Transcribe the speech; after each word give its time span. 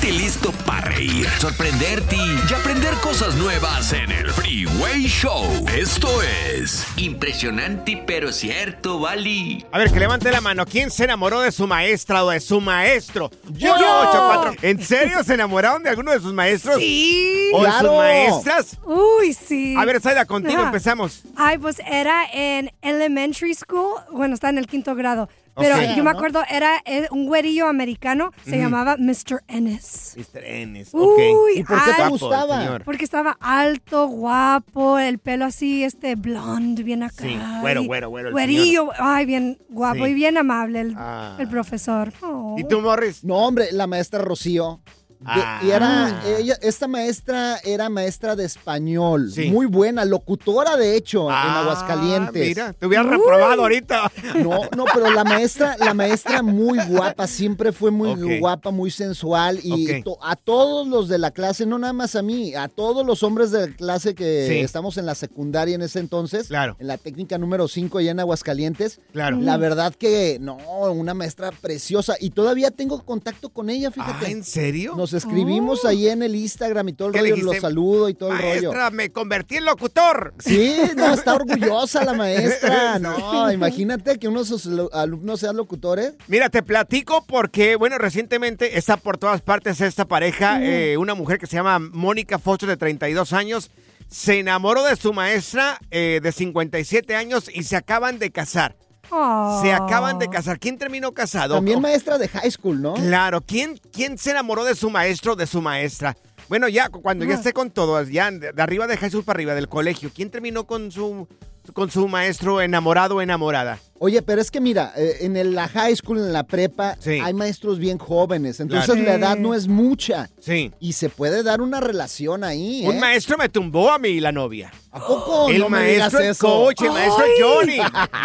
Ponte 0.00 0.16
listo 0.16 0.50
para 0.64 0.88
reír, 0.88 1.28
sorprenderte 1.38 2.16
y 2.16 2.54
aprender 2.54 2.94
cosas 3.02 3.34
nuevas 3.34 3.92
en 3.92 4.10
el 4.10 4.30
Freeway 4.30 5.02
Show. 5.02 5.44
Esto 5.76 6.08
es 6.22 6.86
impresionante 6.96 8.02
pero 8.06 8.32
cierto, 8.32 8.98
Bali. 8.98 9.62
A 9.70 9.76
ver, 9.76 9.92
que 9.92 10.00
levante 10.00 10.30
la 10.30 10.40
mano. 10.40 10.64
¿Quién 10.64 10.90
se 10.90 11.04
enamoró 11.04 11.42
de 11.42 11.52
su 11.52 11.66
maestra 11.66 12.24
o 12.24 12.30
de 12.30 12.40
su 12.40 12.62
maestro? 12.62 13.30
Yo. 13.50 13.74
Ocho, 13.74 14.24
cuatro. 14.26 14.54
¿En 14.62 14.82
serio 14.82 15.22
se 15.22 15.34
enamoraron 15.34 15.82
de 15.82 15.90
alguno 15.90 16.12
de 16.12 16.20
sus 16.20 16.32
maestros? 16.32 16.76
Sí. 16.78 17.50
¿O 17.52 17.62
de 17.62 17.72
sus 17.72 17.92
maestras? 17.92 18.78
Uy, 18.84 19.34
sí. 19.34 19.74
A 19.76 19.84
ver, 19.84 20.00
Saida, 20.00 20.24
contigo 20.24 20.60
Ajá. 20.60 20.68
empezamos. 20.68 21.24
Ay, 21.36 21.58
pues 21.58 21.78
era 21.80 22.24
en 22.32 22.72
elementary 22.80 23.54
school. 23.54 24.00
Bueno, 24.10 24.32
está 24.32 24.48
en 24.48 24.56
el 24.56 24.66
quinto 24.66 24.94
grado. 24.94 25.28
Pero 25.56 25.76
yo 25.96 26.04
me 26.04 26.10
acuerdo, 26.10 26.42
era 26.50 26.80
eh, 26.84 27.06
un 27.10 27.26
güerillo 27.26 27.66
americano. 27.68 28.30
Se 28.44 28.56
llamaba 28.58 28.96
Mr. 28.98 29.42
Ennis. 29.48 30.16
Mr. 30.16 30.44
Ennis. 30.44 30.88
Uy, 30.92 31.02
ok. 31.02 31.56
¿Y 31.56 31.64
por 31.64 31.84
qué 31.84 31.92
te 32.02 32.08
gustaba? 32.08 32.60
señor. 32.60 32.84
Porque 32.84 33.04
estaba 33.04 33.36
alto, 33.40 34.06
guapo, 34.08 34.98
el 34.98 35.18
pelo 35.18 35.44
así, 35.44 35.84
este 35.84 36.14
blonde, 36.14 36.82
bien 36.82 37.02
acá. 37.02 37.24
Sí, 37.24 37.38
güero, 37.60 37.82
güero, 37.84 38.08
güero 38.08 38.28
el 38.28 38.32
Güerillo, 38.32 38.90
ay, 38.98 39.26
bien 39.26 39.58
guapo 39.68 40.04
Sí. 40.06 40.10
y 40.12 40.14
bien 40.14 40.38
amable 40.38 40.80
el, 40.80 40.94
Ah. 40.96 41.36
el 41.38 41.48
profesor. 41.48 42.12
Oh. 42.22 42.56
¿Y 42.58 42.64
tú, 42.64 42.80
Morris? 42.80 43.24
No, 43.24 43.36
hombre, 43.36 43.66
la 43.72 43.86
maestra 43.86 44.20
Rocío. 44.20 44.80
De- 45.20 45.26
Ah. 45.26 45.60
Y 45.62 45.70
era, 45.70 46.22
ella, 46.38 46.56
esta 46.62 46.88
maestra 46.88 47.58
era 47.62 47.90
maestra 47.90 48.34
de 48.36 48.46
español, 48.46 49.30
Sí. 49.30 49.50
muy 49.50 49.66
buena, 49.66 50.06
locutora 50.06 50.78
de 50.78 50.96
hecho, 50.96 51.26
en 51.28 51.34
Ah, 51.36 51.60
Aguascalientes. 51.60 52.48
Mira, 52.48 52.72
te 52.72 52.86
hubieras 52.86 53.04
reprobado 53.06 53.60
ahorita. 53.62 54.10
No, 54.42 54.60
no, 54.74 54.86
pero 54.94 55.10
la 55.10 55.22
maestra, 55.24 55.76
la 55.78 55.92
maestra 55.92 56.42
muy 56.42 56.78
guapa, 56.86 57.26
siempre 57.26 57.70
fue 57.72 57.90
muy 57.90 58.38
guapa, 58.38 58.70
muy 58.70 58.90
sensual 58.90 59.60
y 59.62 60.02
to- 60.02 60.16
a 60.22 60.36
todos 60.36 60.88
los 60.88 61.08
de 61.08 61.18
la 61.18 61.30
clase, 61.32 61.66
no 61.66 61.78
nada 61.78 61.92
más 61.92 62.16
a 62.16 62.22
mí, 62.22 62.54
a 62.54 62.68
todos 62.68 63.04
los 63.04 63.22
hombres 63.22 63.50
de 63.50 63.68
la 63.68 63.76
clase 63.76 64.14
que 64.14 64.46
Sí. 64.48 64.58
estamos 64.60 64.96
en 64.96 65.04
la 65.04 65.14
secundaria 65.14 65.74
en 65.74 65.82
ese 65.82 65.98
entonces, 65.98 66.48
Claro. 66.48 66.76
en 66.80 66.86
la 66.86 66.96
técnica 66.96 67.36
número 67.36 67.68
5 67.68 67.98
allá 67.98 68.12
en 68.12 68.20
Aguascalientes. 68.20 69.00
Claro. 69.12 69.38
La 69.38 69.58
verdad 69.58 69.94
que 69.94 70.38
no, 70.40 70.56
una 70.92 71.12
maestra 71.12 71.50
preciosa 71.52 72.14
y 72.18 72.30
todavía 72.30 72.70
tengo 72.70 73.02
contacto 73.04 73.50
con 73.50 73.68
ella, 73.68 73.88
Ah, 73.88 73.92
fíjate. 73.92 74.30
¿en 74.30 74.44
serio? 74.44 74.94
Nos 74.96 75.09
escribimos 75.12 75.84
ahí 75.84 76.08
en 76.08 76.22
el 76.22 76.34
Instagram 76.34 76.88
y 76.88 76.92
todo 76.92 77.08
el 77.08 77.14
¿Qué 77.14 77.22
le 77.22 77.30
rollo, 77.30 77.44
los 77.44 77.56
saludo 77.58 78.08
y 78.08 78.14
todo 78.14 78.32
el 78.32 78.38
rollo. 78.38 78.72
Maestra, 78.72 78.90
me 78.90 79.10
convertí 79.10 79.56
en 79.56 79.64
locutor. 79.64 80.34
Sí, 80.38 80.76
no, 80.96 81.12
está 81.12 81.34
orgullosa 81.34 82.04
la 82.04 82.14
maestra. 82.14 82.98
No, 83.00 83.50
imagínate 83.50 84.18
que 84.18 84.28
uno 84.28 84.40
de 84.40 84.46
sus 84.46 84.68
alumnos 84.92 85.40
sean 85.40 85.56
locutores. 85.56 86.14
Mira, 86.28 86.48
te 86.50 86.62
platico 86.62 87.24
porque, 87.26 87.76
bueno, 87.76 87.98
recientemente 87.98 88.78
está 88.78 88.96
por 88.96 89.18
todas 89.18 89.40
partes 89.42 89.80
esta 89.80 90.06
pareja, 90.06 90.60
eh, 90.62 90.96
una 90.96 91.14
mujer 91.14 91.38
que 91.38 91.46
se 91.46 91.56
llama 91.56 91.78
Mónica 91.78 92.38
Foster 92.38 92.68
de 92.68 92.76
32 92.76 93.32
años, 93.32 93.70
se 94.08 94.40
enamoró 94.40 94.84
de 94.84 94.96
su 94.96 95.12
maestra 95.12 95.78
eh, 95.90 96.20
de 96.22 96.32
57 96.32 97.14
años 97.14 97.50
y 97.52 97.62
se 97.62 97.76
acaban 97.76 98.18
de 98.18 98.30
casar. 98.30 98.76
Oh. 99.10 99.60
Se 99.62 99.72
acaban 99.72 100.18
de 100.18 100.28
casar. 100.28 100.58
¿Quién 100.58 100.78
terminó 100.78 101.12
casado? 101.12 101.56
También 101.56 101.78
Oh, 101.78 101.80
maestra 101.80 102.18
de 102.18 102.28
high 102.28 102.50
school, 102.50 102.80
¿no? 102.80 102.94
Claro, 102.94 103.40
¿quién, 103.40 103.80
¿quién 103.92 104.18
se 104.18 104.30
enamoró 104.30 104.64
de 104.64 104.74
su 104.74 104.90
maestro 104.90 105.32
o 105.32 105.36
de 105.36 105.46
su 105.46 105.60
maestra? 105.60 106.16
Bueno, 106.50 106.68
ya 106.68 106.88
cu- 106.88 107.00
cuando 107.00 107.24
ya 107.24 107.34
esté 107.34 107.52
con 107.52 107.70
todo, 107.70 108.02
ya 108.02 108.28
de, 108.30 108.52
arriba 108.60 108.86
de 108.88 108.96
Jesús 108.96 109.24
para 109.24 109.36
arriba 109.38 109.54
del 109.54 109.68
colegio, 109.68 110.10
¿quién 110.14 110.30
terminó 110.30 110.64
con 110.66 110.90
su 110.90 111.26
con 111.74 111.88
su 111.90 112.08
maestro 112.08 112.60
enamorado 112.60 113.16
o 113.16 113.20
enamorada? 113.20 113.78
Oye, 114.00 114.22
pero 114.22 114.40
es 114.40 114.50
que 114.50 114.60
mira, 114.60 114.92
eh, 114.96 115.18
en 115.20 115.36
el- 115.36 115.54
la 115.54 115.68
high 115.68 115.94
school, 115.94 116.18
en 116.18 116.32
la 116.32 116.42
prepa, 116.42 116.96
Sí. 116.98 117.20
hay 117.22 117.32
maestros 117.34 117.78
bien 117.78 117.98
jóvenes. 117.98 118.58
Entonces 118.58 118.86
Claro. 118.86 119.02
la 119.04 119.14
edad 119.14 119.36
no 119.36 119.54
es 119.54 119.68
mucha. 119.68 120.28
Sí. 120.40 120.72
Y 120.80 120.94
se 120.94 121.08
puede 121.10 121.44
dar 121.44 121.60
una 121.60 121.78
relación 121.80 122.42
ahí, 122.42 122.82
Un 122.86 122.96
¿eh? 122.96 122.98
maestro 122.98 123.36
me 123.38 123.48
tumbó 123.48 123.92
a 123.92 123.98
mí 124.00 124.08
y 124.08 124.20
la 124.20 124.32
novia. 124.32 124.72
¿A 124.90 124.98
poco? 124.98 125.48
el 125.50 125.58
no 125.60 125.68
me 125.68 125.84
digas 125.84 126.12
maestro, 126.12 126.20
eso. 126.32 126.46
coach, 126.48 126.82
el 126.82 126.90
maestro 126.90 127.24
Ay. 127.24 127.30
Johnny. 127.40 127.78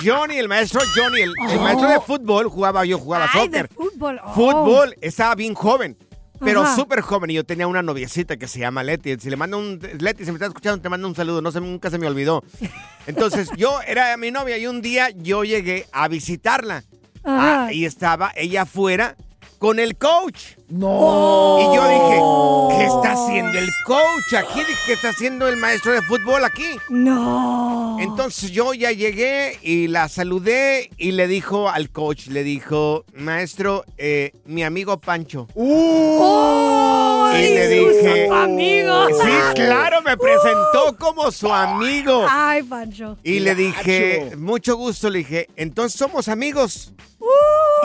Johnny, 0.03 0.37
el 0.37 0.47
maestro 0.47 0.81
Johnny, 0.95 1.21
el, 1.21 1.33
el 1.51 1.59
maestro 1.59 1.87
de 1.89 1.99
fútbol, 1.99 2.47
jugaba 2.49 2.83
yo, 2.85 2.97
jugaba 2.97 3.27
Ay, 3.31 3.47
de 3.49 3.59
soccer. 3.59 3.69
fútbol. 3.75 4.19
oh. 4.23 4.33
Fútbol, 4.33 4.95
estaba 5.01 5.35
bien 5.35 5.53
joven. 5.53 5.95
Pero 6.39 6.75
súper 6.75 7.01
joven 7.01 7.29
y 7.29 7.33
yo 7.35 7.43
tenía 7.43 7.67
una 7.67 7.81
noviecita 7.81 8.37
que 8.37 8.47
se 8.47 8.59
llama 8.59 8.83
Leti. 8.83 9.17
Si 9.19 9.29
le 9.29 9.35
mando 9.35 9.57
un... 9.57 9.79
Leti, 9.99 10.25
si 10.25 10.31
me 10.31 10.35
estás 10.35 10.49
escuchando, 10.49 10.81
te 10.81 10.89
mando 10.89 11.07
un 11.07 11.15
saludo. 11.15 11.41
No 11.41 11.51
sé, 11.51 11.61
nunca 11.61 11.89
se 11.89 11.97
me 11.97 12.07
olvidó. 12.07 12.43
Entonces, 13.07 13.49
yo 13.57 13.79
era 13.87 14.15
mi 14.17 14.31
novia 14.31 14.57
y 14.57 14.67
un 14.67 14.81
día 14.81 15.09
yo 15.11 15.43
llegué 15.43 15.87
a 15.91 16.07
visitarla. 16.07 16.83
Ajá. 17.23 17.65
Ah, 17.67 17.73
y 17.73 17.85
estaba 17.85 18.31
ella 18.35 18.63
afuera 18.63 19.15
con 19.65 19.79
el 19.79 19.97
coach. 19.97 20.57
No. 20.69 21.57
Y 21.59 21.75
yo 21.75 21.87
dije, 21.87 22.77
¿qué 22.77 22.85
está 22.85 23.13
haciendo 23.13 23.57
el 23.57 23.67
coach 23.87 24.33
aquí? 24.37 24.61
¿Qué 24.85 24.93
está 24.93 25.09
haciendo 25.09 25.47
el 25.47 25.57
maestro 25.57 25.91
de 25.91 26.03
fútbol 26.03 26.45
aquí? 26.45 26.77
No. 26.89 27.97
Entonces 27.99 28.51
yo 28.51 28.75
ya 28.75 28.91
llegué 28.91 29.57
y 29.63 29.87
la 29.87 30.07
saludé 30.07 30.91
y 30.99 31.13
le 31.13 31.27
dijo 31.27 31.67
al 31.67 31.89
coach, 31.89 32.27
le 32.27 32.43
dijo, 32.43 33.05
maestro, 33.15 33.85
eh, 33.97 34.33
mi 34.45 34.63
amigo 34.63 34.99
Pancho. 34.99 35.47
¡Oh! 35.55 37.31
Y 37.35 37.41
le 37.41 37.67
dije, 37.67 38.29
amigo. 38.31 39.07
Sí, 39.07 39.31
claro, 39.55 40.03
me 40.03 40.15
presentó 40.15 40.95
como 40.99 41.31
su 41.31 41.51
amigo. 41.51 42.23
Ay, 42.29 42.61
Pancho. 42.61 43.17
Y 43.23 43.39
le 43.39 43.55
dije, 43.55 44.35
mucho 44.37 44.77
gusto, 44.77 45.09
le 45.09 45.19
dije, 45.19 45.49
entonces 45.55 45.97
somos 45.97 46.27
amigos. 46.27 46.93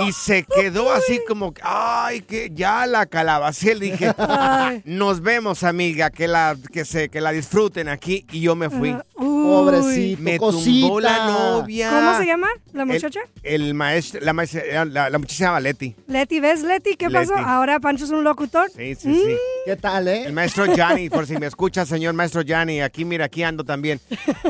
Y 0.07 0.13
se 0.13 0.45
quedó 0.45 0.93
así 0.93 1.21
como, 1.29 1.53
que, 1.53 1.61
ay, 1.65 2.23
que 2.23 2.51
ya 2.53 2.87
la 2.87 3.07
calabacé. 3.07 3.75
Le 3.75 3.93
dije, 3.93 4.13
nos 4.85 5.21
vemos, 5.21 5.63
amiga, 5.65 6.11
que 6.11 6.27
la, 6.29 6.57
que 6.73 6.85
se, 6.85 7.09
que 7.09 7.21
la 7.21 7.33
disfruten 7.33 7.89
aquí. 7.89 8.25
Y 8.33 8.41
yo 8.41 8.57
me 8.57 8.71
fui. 8.71 8.97
Pobrecito, 9.15 10.23
Me 10.23 10.39
cosita. 10.39 10.65
tumbó 10.81 11.01
la 11.01 11.27
novia. 11.27 11.91
¿Cómo 11.91 12.19
se 12.19 12.27
llama 12.27 12.49
la 12.73 12.85
muchacha? 12.85 13.21
El, 13.43 13.75
maestro, 13.75 14.21
la, 14.23 14.33
maestra- 14.33 14.85
la, 14.85 15.11
la 15.11 15.19
muchacha 15.19 15.37
se 15.37 15.45
llama 15.45 15.61
Leti. 15.61 15.95
Leti, 16.07 16.41
¿ves, 16.41 16.63
Leti? 16.63 16.97
¿Qué 16.97 17.11
pasó? 17.11 17.37
Ahora 17.37 17.81
Pancho 17.81 18.05
es 18.05 18.11
un 18.11 18.25
locutor. 18.25 18.71
Sí, 18.71 18.95
sí, 18.95 19.15
sí. 19.15 19.37
¿Qué 19.71 19.77
tal, 19.77 20.09
eh? 20.09 20.25
El 20.27 20.33
maestro 20.33 20.67
Gianni, 20.67 21.09
por 21.09 21.29
si 21.29 21.39
me 21.39 21.47
escucha, 21.47 21.87
señor 21.87 22.13
maestro 22.13 22.43
Gianni, 22.43 22.81
aquí 22.81 23.05
mira, 23.05 23.27
aquí 23.27 23.45
ando 23.45 23.63
también. 23.63 24.01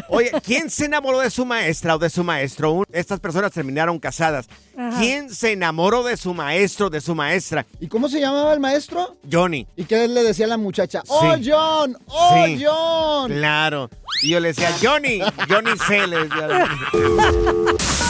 Oye, 0.09 0.33
¿quién 0.43 0.71
se 0.71 0.87
enamoró 0.87 1.21
de 1.21 1.29
su 1.29 1.45
maestra 1.45 1.97
o 1.97 1.99
de 1.99 2.09
su 2.09 2.25
maestro? 2.25 2.85
Estas 2.91 3.21
personas 3.21 3.53
terminaron 3.53 3.99
casadas. 3.99 4.49
Ajá. 4.79 4.99
¿Quién 4.99 5.29
se 5.29 5.53
enamoró 5.53 6.03
de 6.05 6.17
su 6.17 6.33
maestro, 6.33 6.89
de 6.89 7.03
su 7.03 7.15
maestra? 7.15 7.67
¿Y 7.81 7.89
cómo 7.89 8.09
se 8.09 8.19
llamaba 8.19 8.51
el 8.55 8.61
maestro? 8.61 9.19
Johnny. 9.31 9.67
¿Y 9.77 9.85
qué 9.85 10.09
le 10.09 10.23
decía 10.23 10.47
a 10.47 10.49
la 10.49 10.57
muchacha? 10.57 11.03
¡Oh, 11.09 11.35
Sí. 11.37 11.51
John! 11.51 11.99
¡Oh, 12.07 12.43
Sí. 12.47 12.65
John! 12.65 13.31
Claro. 13.31 13.91
Y 14.23 14.31
yo 14.31 14.41
le 14.41 14.49
decía, 14.49 14.75
Johnny, 14.83 15.21
Johnny 15.51 15.73
C. 15.87 16.01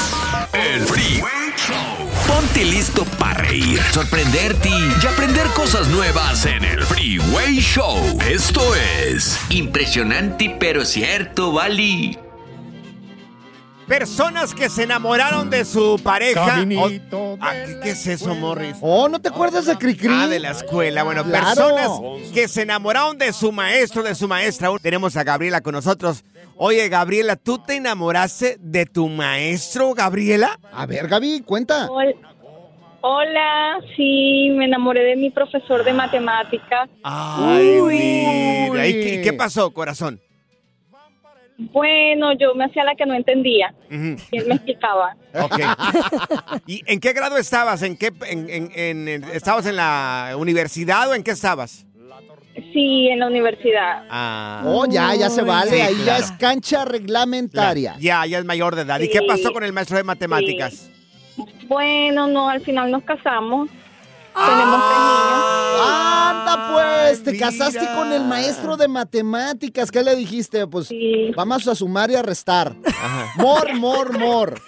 El 0.52 0.80
Freeway 0.82 1.52
Show. 1.56 2.08
Ponte 2.26 2.64
listo 2.64 3.04
para 3.18 3.34
reír, 3.42 3.80
sorprenderte 3.92 4.68
y 4.68 5.06
aprender 5.06 5.46
cosas 5.48 5.88
nuevas 5.88 6.46
en 6.46 6.64
el 6.64 6.82
Freeway 6.84 7.58
Show. 7.60 8.18
Esto 8.28 8.60
es 8.74 9.38
impresionante 9.50 10.56
pero 10.58 10.84
cierto, 10.84 11.52
Bali. 11.52 12.18
Personas 13.86 14.54
que 14.54 14.68
se 14.70 14.84
enamoraron 14.84 15.50
de 15.50 15.64
su 15.64 16.00
pareja. 16.00 16.64
O- 16.78 17.36
Ah, 17.40 17.52
¿qué, 17.66 17.80
qué 17.82 17.90
es 17.90 18.06
eso, 18.06 18.36
Morris? 18.36 18.76
Oh, 18.80 19.08
¿no 19.08 19.20
te 19.20 19.30
acuerdas 19.30 19.66
de 19.66 19.76
Cricri? 19.76 20.08
Ah, 20.12 20.28
de 20.28 20.38
la 20.38 20.50
escuela. 20.52 21.02
Bueno, 21.02 21.24
Claro. 21.24 21.46
personas 21.46 21.90
que 22.32 22.46
se 22.46 22.62
enamoraron 22.62 23.18
de 23.18 23.32
su 23.32 23.50
maestro, 23.50 24.04
de 24.04 24.14
su 24.14 24.28
maestra. 24.28 24.68
Tenemos 24.80 25.16
a 25.16 25.24
Gabriela 25.24 25.60
con 25.60 25.72
nosotros. 25.74 26.22
Oye, 26.62 26.90
Gabriela, 26.90 27.36
¿tú 27.36 27.56
te 27.58 27.76
enamoraste 27.76 28.58
de 28.60 28.84
tu 28.84 29.08
maestro, 29.08 29.94
Gabriela? 29.94 30.60
A 30.70 30.84
ver, 30.84 31.08
Gaby, 31.08 31.40
cuenta. 31.40 31.88
Hol- 31.88 32.14
Hola, 33.00 33.78
sí, 33.96 34.50
me 34.54 34.66
enamoré 34.66 35.02
de 35.04 35.16
mi 35.16 35.30
profesor 35.30 35.82
de 35.84 35.94
matemáticas. 35.94 36.90
Ay, 37.02 37.80
Uy. 37.80 37.94
mira. 38.70 38.86
¿Y 38.86 38.92
qué, 38.92 39.22
qué 39.24 39.32
pasó, 39.32 39.70
corazón? 39.72 40.20
Bueno, 41.56 42.32
yo 42.38 42.54
me 42.54 42.66
hacía 42.66 42.84
la 42.84 42.94
que 42.94 43.06
no 43.06 43.14
entendía 43.14 43.74
y 43.90 44.36
él 44.36 44.46
me 44.46 44.56
explicaba. 44.56 45.16
¿Y 46.66 46.82
en 46.86 47.00
qué 47.00 47.14
grado 47.14 47.38
estabas? 47.38 47.80
¿En 47.82 47.96
qué, 47.96 48.12
en- 48.28 48.50
en- 48.50 48.70
en- 48.74 49.08
en- 49.08 49.24
¿Estabas 49.24 49.64
en 49.64 49.76
la 49.76 50.34
universidad 50.36 51.08
o 51.08 51.14
en 51.14 51.22
qué 51.22 51.30
estabas? 51.30 51.86
Sí, 52.72 53.08
en 53.08 53.18
la 53.20 53.26
universidad. 53.26 54.04
Ah, 54.10 54.62
Oh, 54.66 54.86
ya, 54.86 55.14
ya 55.14 55.28
se 55.30 55.42
vale. 55.42 55.70
Sí, 55.70 55.80
Ahí 55.80 55.96
ya 56.04 56.18
es 56.18 56.30
cancha 56.32 56.84
reglamentaria. 56.84 57.96
ya, 57.98 58.24
ya 58.26 58.38
es 58.38 58.44
mayor 58.44 58.76
de 58.76 58.82
edad. 58.82 59.00
¿Y 59.00 59.08
qué 59.10 59.20
pasó 59.26 59.52
con 59.52 59.64
el 59.64 59.72
maestro 59.72 59.96
de 59.96 60.04
matemáticas? 60.04 60.90
Bueno, 61.68 62.26
no, 62.26 62.48
al 62.48 62.60
final 62.60 62.90
nos 62.90 63.02
casamos. 63.04 63.68
Tenemos 64.34 64.80
tres 64.88 65.00
niños. 65.00 65.86
Anda, 65.86 66.72
pues, 66.72 67.22
te 67.24 67.32
mira. 67.32 67.46
casaste 67.46 67.86
con 67.96 68.12
el 68.12 68.24
maestro 68.24 68.76
de 68.76 68.88
matemáticas. 68.88 69.90
¿Qué 69.90 70.02
le 70.02 70.14
dijiste? 70.16 70.66
Pues 70.66 70.88
Sí. 70.88 71.30
vamos 71.36 71.66
a 71.68 71.74
sumar 71.74 72.10
y 72.10 72.16
a 72.16 72.22
restar. 72.22 72.74
Ajá. 72.86 73.26
Mor, 73.36 73.74
mor, 73.74 74.18
mor. 74.18 74.60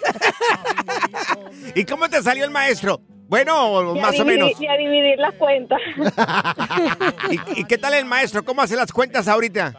¿Y 1.75 1.83
cómo 1.85 2.09
te 2.09 2.21
salió 2.21 2.43
el 2.45 2.51
maestro? 2.51 3.01
Bueno, 3.27 3.95
Y 3.95 3.99
a 3.99 4.01
más 4.01 4.19
o 4.19 4.23
dividir- 4.23 4.25
menos. 4.25 4.61
Y 4.61 4.67
a 4.67 4.73
dividir 4.77 5.17
las 5.17 5.33
cuentas. 5.35 5.79
¿Y, 7.55 7.61
y 7.61 7.63
qué 7.65 7.77
tal 7.77 7.93
el 7.95 8.05
maestro? 8.05 8.43
¿Cómo 8.43 8.61
hace 8.61 8.75
las 8.75 8.91
cuentas 8.91 9.27
ahorita? 9.27 9.73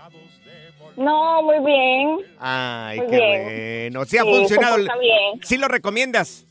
No, 0.96 1.42
muy 1.42 1.58
bien. 1.64 2.18
Ay, 2.38 2.98
Muy 3.00 3.06
qué 3.10 3.16
bien. 3.16 3.92
bueno. 3.92 4.04
Sí 4.06 4.16
ha 4.18 4.22
Sí, 4.22 4.28
funcionado. 4.28 4.76
porta 4.76 4.96
bien. 4.98 5.40
¿Sí 5.42 5.56
lo 5.58 5.68
recomiendas? 5.68 6.46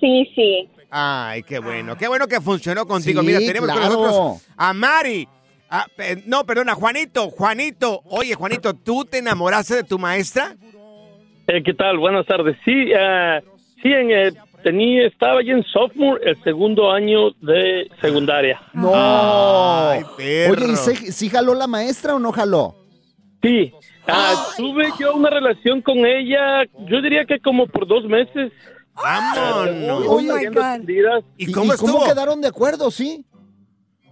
Sí, 0.00 0.30
sí. 0.34 0.68
Ay, 0.90 1.42
qué 1.44 1.58
bueno. 1.58 1.96
Qué 1.96 2.08
bueno 2.08 2.26
que 2.26 2.40
funcionó 2.40 2.86
contigo. 2.86 3.20
Sí, 3.20 3.26
Mira, 3.26 3.38
tenemos 3.38 3.70
claro. 3.70 3.94
con 3.94 4.02
nosotros 4.04 4.48
a 4.56 4.72
Mari. 4.72 5.28
Ah, 5.70 5.86
eh, 5.98 6.22
no, 6.26 6.44
perdona, 6.44 6.74
Juanito. 6.74 7.30
Juanito. 7.30 8.02
Oye, 8.06 8.34
Juanito, 8.34 8.74
¿tú 8.74 9.04
te 9.04 9.18
enamoraste 9.18 9.76
de 9.76 9.84
tu 9.84 9.98
maestra? 9.98 10.56
Eh, 11.46 11.62
¿Qué 11.64 11.74
tal? 11.74 11.98
Buenas 11.98 12.26
tardes. 12.26 12.56
Sí, 12.64 12.92
ah, 12.92 13.40
sí 13.80 13.88
en, 13.92 14.10
eh, 14.10 14.32
tenía, 14.64 15.06
estaba 15.06 15.42
yo 15.42 15.52
en 15.56 15.64
sophomore, 15.64 16.28
el 16.28 16.42
segundo 16.42 16.90
año 16.90 17.30
de 17.40 17.88
secundaria. 18.00 18.60
No. 18.72 18.90
Ay, 18.94 20.02
perro. 20.16 20.54
Oye, 20.54 20.72
¿y 20.72 20.76
sí, 20.76 21.12
sí 21.12 21.28
jaló 21.28 21.54
la 21.54 21.68
maestra 21.68 22.16
o 22.16 22.18
no 22.18 22.32
jaló? 22.32 22.74
Sí, 23.42 23.72
ah, 24.06 24.34
tuve 24.56 24.88
yo 24.98 25.14
una 25.14 25.30
relación 25.30 25.80
con 25.82 26.04
ella, 26.04 26.64
yo 26.88 27.00
diría 27.00 27.24
que 27.24 27.38
como 27.38 27.66
por 27.68 27.86
dos 27.86 28.04
meses. 28.04 28.52
Vámonos. 29.02 30.06
Oh, 30.06 30.20
my 30.20 30.46
God. 30.46 31.24
¿Y 31.36 31.52
cómo 31.52 31.72
estuvo? 31.72 32.04
quedaron 32.04 32.40
de 32.40 32.48
acuerdo, 32.48 32.90
sí? 32.90 33.24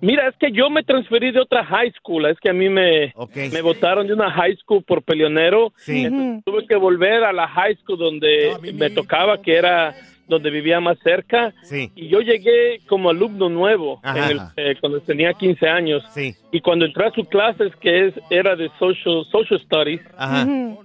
Mira, 0.01 0.29
es 0.29 0.37
que 0.37 0.53
yo 0.53 0.71
me 0.71 0.85
transferí 0.85 1.33
de 1.33 1.41
otra 1.41 1.65
high 1.65 1.93
school, 1.99 2.27
es 2.27 2.39
que 2.39 2.51
a 2.51 2.53
mí 2.53 2.69
me, 2.69 3.13
Ok. 3.17 3.35
me 3.53 3.61
votaron 3.63 4.07
de 4.07 4.13
una 4.15 4.31
high 4.31 4.55
school 4.59 4.85
por 4.85 5.03
peleonero. 5.03 5.73
Sí. 5.77 6.07
Ujú. 6.07 6.41
Tuve 6.45 6.67
que 6.69 6.77
volver 6.77 7.25
a 7.25 7.33
la 7.33 7.49
high 7.49 7.75
school 7.83 7.99
donde 7.99 8.53
me 8.75 8.91
tocaba, 8.91 9.43
que 9.43 9.57
era 9.57 9.97
donde 10.29 10.51
vivía 10.51 10.79
más 10.79 10.99
cerca. 11.03 11.53
Sí. 11.65 11.91
Y 11.97 12.07
yo 12.09 12.21
llegué 12.21 12.79
como 12.87 13.11
alumno 13.11 13.49
nuevo 13.49 13.99
Ajá. 14.05 14.31
en 14.31 14.31
el- 14.39 14.41
eh, 14.57 14.77
cuando 14.79 15.01
tenía 15.01 15.33
15 15.33 15.67
años. 15.69 16.05
Sí. 16.15 16.33
Y 16.53 16.61
cuando 16.61 16.85
entré 16.85 17.07
a 17.07 17.11
su 17.13 17.25
clases, 17.25 17.75
que 17.81 18.07
es, 18.09 18.15
era 18.31 18.55
de 18.55 18.71
social, 18.79 19.25
social 19.33 19.59
studies, 19.65 20.01
Ajá. 20.17 20.45
Ujú. 20.45 20.85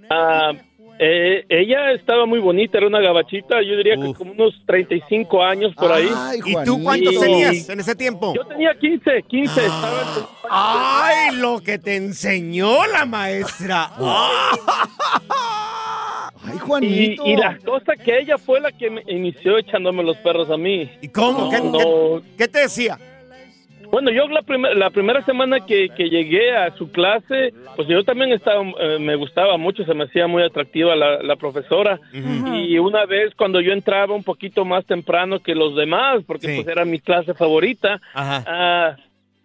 Ah, 0.94 0.98
eh, 1.00 1.45
ella 1.50 1.92
estaba 1.92 2.25
muy 2.25 2.40
bonita, 2.40 2.78
era 2.78 2.88
una 2.88 3.00
gabachita, 3.01 3.62
yo 3.62 3.75
diría 3.78 3.95
Uf. 3.98 4.06
que 4.06 4.13
como 4.13 4.31
unos 4.31 4.54
35 4.66 5.44
años 5.44 5.74
por 5.75 5.92
ahí. 5.92 6.10
Ay, 6.16 6.40
¿Y 6.45 6.56
tú 6.66 6.81
cuántos 6.84 7.13
Y- 7.13 7.19
tenías 7.19 7.69
en 7.69 7.80
ese 7.80 7.95
tiempo? 7.95 8.34
Yo 8.36 8.45
tenía 8.45 8.74
15, 8.80 9.24
15, 9.28 9.60
estaba 9.66 10.01
en- 10.01 10.25
¡Ay, 10.50 11.36
lo 11.38 11.60
que 11.62 11.80
te 11.80 11.95
enseñó 11.95 12.86
la 12.88 13.06
maestra! 13.06 13.90
Ay, 16.45 16.56
y, 16.56 16.60
Juanito. 16.60 17.25
y 17.25 17.36
la 17.38 17.57
cosa 17.60 17.94
que 17.96 18.19
ella 18.19 18.38
fue 18.38 18.60
la 18.60 18.72
que 18.72 18.89
me 18.89 19.01
inició 19.07 19.57
echándome 19.57 20.04
los 20.04 20.18
perros 20.18 20.50
a 20.50 20.57
mí. 20.57 20.89
¿Y 21.01 21.07
cómo? 21.07 21.50
¿Qué, 21.50 21.60
No. 21.62 21.78
qué- 21.78 22.22
qué 22.38 22.48
te 22.50 22.60
decía? 22.60 22.98
Bueno, 23.92 24.12
yo 24.12 24.28
la, 24.28 24.42
primer- 24.42 24.76
la 24.76 24.90
primera 24.90 25.24
semana 25.24 25.66
que, 25.66 25.90
que 25.90 26.10
llegué 26.10 26.56
a 26.56 26.76
su 26.76 26.92
clase, 26.92 27.54
pues 27.76 27.88
yo 27.88 28.04
también 28.04 28.32
estaba, 28.32 28.64
eh, 28.80 28.98
me 29.00 29.16
gustaba 29.16 29.58
mucho, 29.58 29.84
se 29.86 29.94
me 29.94 30.06
hacía 30.06 30.26
muy 30.28 30.44
atractiva 30.44 30.96
la, 30.96 31.22
la 31.22 31.36
profesora. 31.36 32.00
Y 32.14 32.78
una 32.80 33.06
vez 33.06 33.34
cuando 33.36 33.62
yo 33.62 33.72
entraba 33.74 34.16
un 34.16 34.24
poquito 34.24 34.66
más 34.66 34.86
temprano 34.86 35.40
que 35.40 35.54
los 35.56 35.76
demás, 35.76 36.24
porque 36.26 36.48
Sí. 36.48 36.56
pues 36.56 36.68
era 36.68 36.86
mi 36.86 37.00
clase 37.00 37.34
favorita, 37.34 38.00
Ajá. 38.14 38.44
ah, 38.48 38.96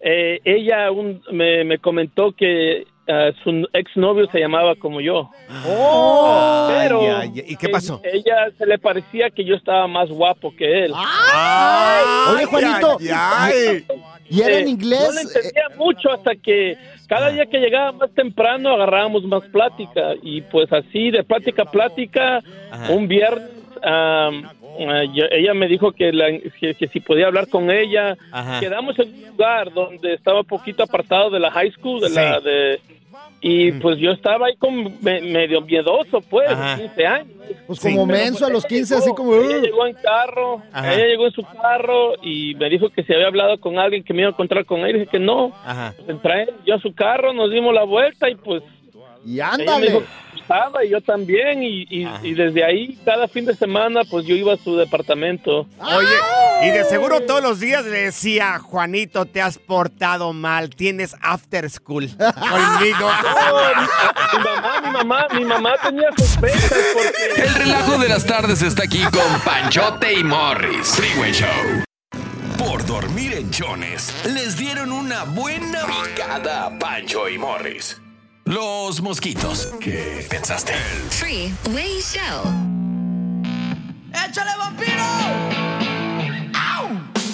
eh, 0.00 0.40
ella 0.44 0.90
un- 0.90 1.20
me, 1.32 1.64
me 1.64 1.78
comentó 1.78 2.32
que 2.32 2.84
ah, 3.08 3.30
su 3.42 3.68
exnovio 3.72 4.26
se 4.30 4.38
llamaba 4.40 4.74
como 4.76 5.00
yo. 5.00 5.30
Oh. 5.66 6.68
Pero 6.70 7.00
Ay, 7.02 7.30
ay, 7.36 7.44
¿Y 7.48 7.56
qué 7.56 7.68
pasó? 7.68 8.00
eh, 8.04 8.10
Ella 8.14 8.48
se 8.56 8.66
le 8.66 8.78
parecía 8.78 9.30
que 9.30 9.44
yo 9.44 9.54
estaba 9.54 9.86
más 9.86 10.08
guapo 10.10 10.54
que 10.56 10.84
él. 10.84 10.92
Ay, 10.94 12.34
Oye, 12.36 12.44
Juanito. 12.46 12.98
ay, 13.00 13.08
ay. 13.12 13.84
¿Y 14.30 14.42
era 14.42 14.58
en 14.58 14.66
Eh, 14.66 14.70
inglés? 14.70 15.00
No 15.06 15.12
le 15.12 15.20
entendía 15.22 15.68
mucho 15.76 16.12
hasta 16.12 16.34
que 16.36 16.76
cada 17.08 17.30
día 17.30 17.46
que 17.46 17.58
llegaba 17.58 17.92
más 17.92 18.10
temprano 18.10 18.70
agarrábamos 18.74 19.24
más 19.24 19.42
plática 19.44 20.12
y 20.22 20.42
pues 20.42 20.70
así 20.72 21.10
de 21.10 21.24
plática 21.24 21.62
a 21.62 21.70
plática 21.70 22.42
Ajá. 22.70 22.92
un 22.92 23.08
viernes 23.08 23.48
ah, 23.82 24.30
yo- 25.14 25.24
ella 25.30 25.54
me 25.54 25.66
dijo 25.68 25.92
que, 25.92 26.12
la- 26.12 26.26
que, 26.60 26.74
que 26.74 26.86
si 26.88 27.00
podía 27.00 27.26
hablar 27.28 27.48
con 27.48 27.70
ella 27.70 28.16
Ajá. 28.30 28.60
quedamos 28.60 28.98
en 28.98 29.08
un 29.14 29.26
lugar 29.30 29.72
donde 29.72 30.14
estaba 30.14 30.42
poquito 30.42 30.82
apartado 30.82 31.30
de 31.30 31.40
la 31.40 31.50
high 31.50 31.70
school 31.72 32.00
de 32.00 32.10
la 32.10 32.38
Sí. 32.38 32.44
de 32.44 32.80
y 33.40 33.72
pues 33.72 33.98
yo 33.98 34.10
estaba 34.10 34.46
ahí 34.46 34.56
con 34.56 34.98
me- 35.00 35.20
medio 35.20 35.60
miedoso 35.60 36.20
pues 36.22 36.48
Ajá. 36.50 36.76
15 36.76 37.06
años 37.06 37.28
Pues 37.66 37.78
Sí. 37.78 37.90
como 37.94 38.06
pero, 38.06 38.18
menso 38.18 38.38
pues, 38.40 38.50
a 38.50 38.52
los 38.52 38.64
ella 38.64 38.68
15, 38.76 38.94
llegó, 38.94 39.04
así 39.06 39.14
como... 39.14 39.34
Ella 39.36 39.58
llegó 39.58 39.86
en 39.86 39.94
carro, 39.94 40.62
Ajá. 40.72 40.94
ella 40.94 41.06
llegó 41.06 41.26
en 41.26 41.32
su 41.32 41.42
carro 41.44 42.12
y 42.22 42.54
me 42.56 42.68
dijo 42.68 42.88
que 42.90 43.02
si 43.04 43.12
había 43.14 43.26
hablado 43.28 43.58
con 43.60 43.78
alguien 43.78 44.02
que 44.04 44.12
me 44.12 44.20
iba 44.22 44.28
a 44.30 44.32
encontrar 44.32 44.64
con 44.66 44.80
él. 44.80 44.94
Dije 44.94 45.06
que 45.06 45.18
no. 45.18 45.52
Ajá. 45.64 45.94
Pues 45.96 46.08
entré 46.08 46.48
yo 46.66 46.74
a 46.74 46.78
su 46.80 46.92
carro, 46.94 47.32
nos 47.32 47.50
dimos 47.50 47.72
la 47.74 47.84
vuelta 47.84 48.28
y 48.28 48.34
pues 48.34 48.62
Y 49.24 49.34
ella 49.34 49.52
me 49.56 49.62
ándale. 49.62 49.90
dijo 49.90 50.02
y 50.84 50.88
yo 50.90 51.00
también. 51.02 51.62
Y, 51.62 51.86
y- 51.90 52.34
desde 52.34 52.64
ahí, 52.64 52.98
cada 53.04 53.28
fin 53.28 53.44
de 53.44 53.54
semana, 53.54 54.00
pues 54.10 54.24
yo 54.26 54.34
iba 54.34 54.54
a 54.54 54.56
su 54.56 54.76
departamento. 54.76 55.66
Oye, 55.78 56.08
y 56.62 56.70
de 56.70 56.84
seguro 56.84 57.20
todos 57.20 57.42
los 57.42 57.60
días 57.60 57.84
le 57.84 58.04
decía, 58.04 58.58
Juanito, 58.58 59.26
te 59.26 59.42
has 59.42 59.58
portado 59.58 60.32
mal, 60.32 60.70
tienes 60.70 61.14
after 61.20 61.68
school 61.68 62.08
conmigo. 62.18 63.10
mi 64.32 64.38
mamá, 64.44 64.80
mi 64.82 64.90
mamá, 64.90 65.26
mi 65.34 65.44
mamá 65.44 65.70
tenía 65.82 66.08
sospechas 66.16 66.72
porque... 66.94 67.42
El 67.42 67.54
relajo 67.54 67.98
de 67.98 68.08
las 68.08 68.24
tardes 68.24 68.62
está 68.62 68.84
aquí 68.84 69.02
con 69.04 69.40
Panchote 69.44 70.14
y 70.14 70.24
Morris. 70.24 70.88
Freeway 70.96 71.32
Show. 71.32 71.84
Por 72.58 72.84
dormir 72.86 73.34
en 73.34 73.50
chones, 73.50 74.12
les 74.34 74.56
dieron 74.56 74.92
una 74.92 75.24
buena 75.24 75.82
picada 75.86 76.66
a 76.66 76.78
Pancho 76.78 77.28
y 77.28 77.38
Morris. 77.38 78.00
Los 78.48 79.02
mosquitos. 79.02 79.68
¿Qué 79.78 80.26
pensaste? 80.30 80.72
Freeway 81.10 82.00
Show. 82.00 82.50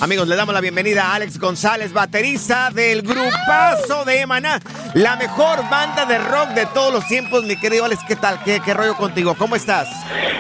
Amigos, 0.04 0.28
le 0.28 0.37
damos 0.37 0.54
la 0.54 0.61
bienvenida 0.61 1.06
a 1.06 1.14
Alex 1.14 1.38
González, 1.38 1.94
baterista 1.94 2.68
del 2.70 3.00
grupazo 3.00 4.04
de 4.04 4.26
Maná, 4.26 4.61
la 4.92 5.16
mejor 5.16 5.61
banda 5.70 6.04
de 6.04 6.18
rock 6.18 6.50
de 6.50 6.66
todos 6.75 6.92
los 6.92 7.08
tiempos. 7.08 7.42
Mi 7.44 7.56
querido 7.58 7.87
Alex, 7.87 8.02
¿qué 8.06 8.14
tal? 8.14 8.38
¿Qué, 8.44 8.61
qué 8.62 8.75
rollo 8.75 8.96
contigo? 8.96 9.34
¿Cómo 9.38 9.56
estás? 9.56 9.88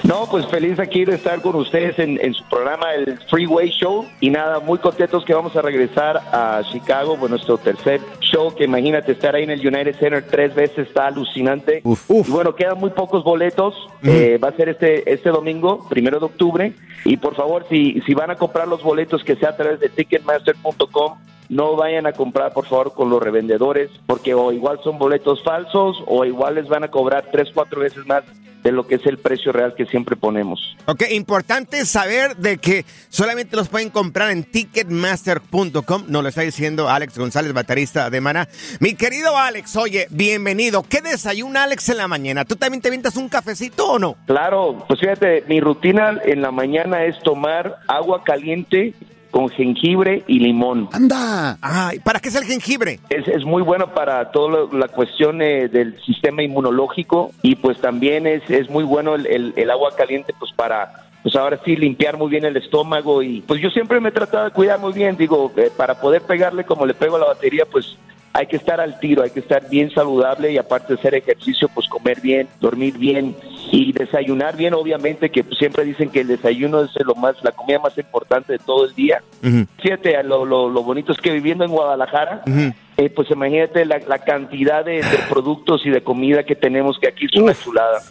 No, 0.02 0.26
pues 0.30 0.46
feliz 0.48 0.78
aquí 0.78 1.06
de 1.06 1.14
estar 1.14 1.40
con 1.40 1.54
ustedes 1.54 1.98
en, 1.98 2.20
en 2.20 2.34
su 2.34 2.44
programa, 2.50 2.92
el 2.92 3.18
Freeway 3.30 3.70
Show. 3.70 4.06
Y 4.20 4.28
nada, 4.28 4.60
muy 4.60 4.78
contentos 4.78 5.24
que 5.24 5.32
vamos 5.32 5.56
a 5.56 5.62
regresar 5.62 6.18
a 6.18 6.60
Chicago, 6.70 7.18
con 7.18 7.30
nuestro 7.30 7.56
tercer 7.56 8.02
show, 8.20 8.54
que 8.54 8.64
imagínate 8.64 9.12
estar 9.12 9.34
ahí 9.34 9.44
en 9.44 9.50
el 9.50 9.66
United 9.66 9.98
Center 9.98 10.26
tres 10.30 10.54
veces, 10.54 10.88
está 10.88 11.06
alucinante. 11.06 11.82
Y 11.82 12.30
bueno, 12.30 12.54
quedan 12.54 12.76
muy 12.76 12.90
pocos 12.90 13.24
boletos. 13.24 13.74
Eh, 14.02 14.38
va 14.44 14.48
a 14.48 14.52
ser 14.52 14.68
este, 14.68 15.10
este 15.10 15.30
domingo, 15.30 15.88
primero 15.88 16.18
de 16.18 16.26
octubre. 16.26 16.74
Y 17.06 17.16
por 17.16 17.34
favor, 17.34 17.66
si, 17.70 18.02
si 18.02 18.12
van 18.12 18.30
a 18.30 18.36
comprar 18.36 18.68
los 18.68 18.82
boletos, 18.82 19.24
que 19.24 19.36
sea 19.36 19.53
a 19.54 19.56
través 19.56 19.80
de 19.80 19.88
ticketmaster.com 19.88 21.18
no 21.48 21.76
vayan 21.76 22.06
a 22.06 22.12
comprar 22.12 22.52
por 22.52 22.66
favor 22.66 22.94
con 22.94 23.10
los 23.10 23.22
revendedores, 23.22 23.90
porque 24.06 24.34
o 24.34 24.52
igual 24.52 24.80
son 24.82 24.98
boletos 24.98 25.42
falsos 25.42 26.02
o 26.06 26.24
igual 26.24 26.56
les 26.56 26.68
van 26.68 26.84
a 26.84 26.90
cobrar 26.90 27.28
tres, 27.30 27.48
cuatro 27.54 27.80
veces 27.80 28.06
más 28.06 28.24
de 28.62 28.72
lo 28.72 28.86
que 28.86 28.94
es 28.94 29.04
el 29.04 29.18
precio 29.18 29.52
real 29.52 29.74
que 29.74 29.84
siempre 29.84 30.16
ponemos. 30.16 30.74
Ok, 30.86 31.02
importante 31.10 31.84
saber 31.84 32.34
de 32.36 32.56
que 32.56 32.86
solamente 33.10 33.56
los 33.56 33.68
pueden 33.68 33.90
comprar 33.90 34.30
en 34.30 34.42
ticketmaster.com. 34.42 36.04
Nos 36.08 36.22
lo 36.22 36.28
está 36.30 36.40
diciendo 36.40 36.88
Alex 36.88 37.18
González, 37.18 37.52
baterista 37.52 38.08
de 38.08 38.22
Mana. 38.22 38.48
Mi 38.80 38.94
querido 38.94 39.36
Alex, 39.36 39.76
oye, 39.76 40.06
bienvenido. 40.10 40.82
¿Qué 40.82 41.02
desayuna 41.02 41.64
Alex 41.64 41.90
en 41.90 41.98
la 41.98 42.08
mañana? 42.08 42.46
¿Tú 42.46 42.56
también 42.56 42.80
te 42.80 42.88
vientas 42.88 43.16
un 43.16 43.28
cafecito 43.28 43.86
o 43.86 43.98
no? 43.98 44.16
Claro, 44.26 44.82
pues 44.88 44.98
fíjate, 44.98 45.44
mi 45.46 45.60
rutina 45.60 46.18
en 46.24 46.40
la 46.40 46.50
mañana 46.50 47.04
es 47.04 47.18
tomar 47.20 47.80
agua 47.86 48.24
caliente 48.24 48.94
con 49.34 49.48
jengibre 49.48 50.22
y 50.28 50.38
limón. 50.38 50.88
¡Anda! 50.92 51.58
Ay, 51.60 51.98
¿Para 51.98 52.20
qué 52.20 52.28
es 52.28 52.36
el 52.36 52.44
jengibre? 52.44 53.00
Es, 53.10 53.26
es 53.26 53.44
muy 53.44 53.62
bueno 53.62 53.92
para 53.92 54.30
toda 54.30 54.68
la 54.72 54.86
cuestión 54.86 55.42
eh, 55.42 55.66
del 55.66 56.00
sistema 56.06 56.44
inmunológico 56.44 57.32
y 57.42 57.56
pues 57.56 57.80
también 57.80 58.28
es, 58.28 58.48
es 58.48 58.70
muy 58.70 58.84
bueno 58.84 59.16
el, 59.16 59.26
el- 59.26 59.52
el 59.56 59.70
agua 59.72 59.90
caliente 59.96 60.32
pues 60.38 60.52
para 60.52 61.08
pues 61.24 61.34
ahora 61.34 61.58
sí 61.64 61.74
limpiar 61.74 62.16
muy 62.16 62.30
bien 62.30 62.44
el 62.44 62.56
estómago 62.56 63.24
y 63.24 63.40
pues 63.40 63.60
yo 63.60 63.70
siempre 63.70 63.98
me 63.98 64.10
he 64.10 64.12
tratado 64.12 64.44
de 64.44 64.50
cuidar 64.52 64.78
muy 64.78 64.92
bien, 64.92 65.16
digo, 65.16 65.50
eh, 65.56 65.68
para 65.76 66.00
poder 66.00 66.22
pegarle 66.22 66.62
como 66.64 66.86
le 66.86 66.94
pego 66.94 67.16
a 67.16 67.18
la 67.18 67.26
batería 67.26 67.64
pues 67.68 67.96
hay 68.34 68.46
que 68.48 68.56
estar 68.56 68.80
al 68.80 68.98
tiro, 68.98 69.22
hay 69.22 69.30
que 69.30 69.38
estar 69.38 69.68
bien 69.70 69.90
saludable 69.92 70.50
y 70.50 70.58
aparte 70.58 70.92
de 70.92 70.98
hacer 70.98 71.14
ejercicio 71.14 71.68
pues 71.72 71.86
comer 71.88 72.20
bien, 72.20 72.48
dormir 72.60 72.98
bien 72.98 73.36
y 73.70 73.92
desayunar 73.92 74.56
bien 74.56 74.74
obviamente 74.74 75.30
que 75.30 75.44
siempre 75.56 75.84
dicen 75.84 76.10
que 76.10 76.22
el 76.22 76.26
desayuno 76.26 76.82
es 76.82 76.90
lo 77.06 77.14
más 77.14 77.36
la 77.44 77.52
comida 77.52 77.78
más 77.78 77.96
importante 77.96 78.54
de 78.54 78.58
todo 78.58 78.86
el 78.86 78.94
día. 78.94 79.22
Fíjate, 79.80 80.20
lo, 80.24 80.44
lo, 80.44 80.68
lo 80.68 80.82
bonito 80.82 81.12
es 81.12 81.18
que 81.18 81.30
viviendo 81.30 81.64
en 81.64 81.70
Guadalajara, 81.70 82.42
eh, 82.96 83.10
pues 83.10 83.30
imagínate 83.30 83.84
la, 83.84 83.98
la 83.98 84.20
cantidad 84.20 84.84
de, 84.84 85.02
de 85.02 85.18
productos 85.28 85.84
y 85.84 85.90
de 85.90 86.02
comida 86.04 86.44
que 86.44 86.54
tenemos, 86.54 86.98
que 87.00 87.08
aquí 87.08 87.26
es 87.32 87.40
una 87.40 87.54
chulada. 87.54 88.02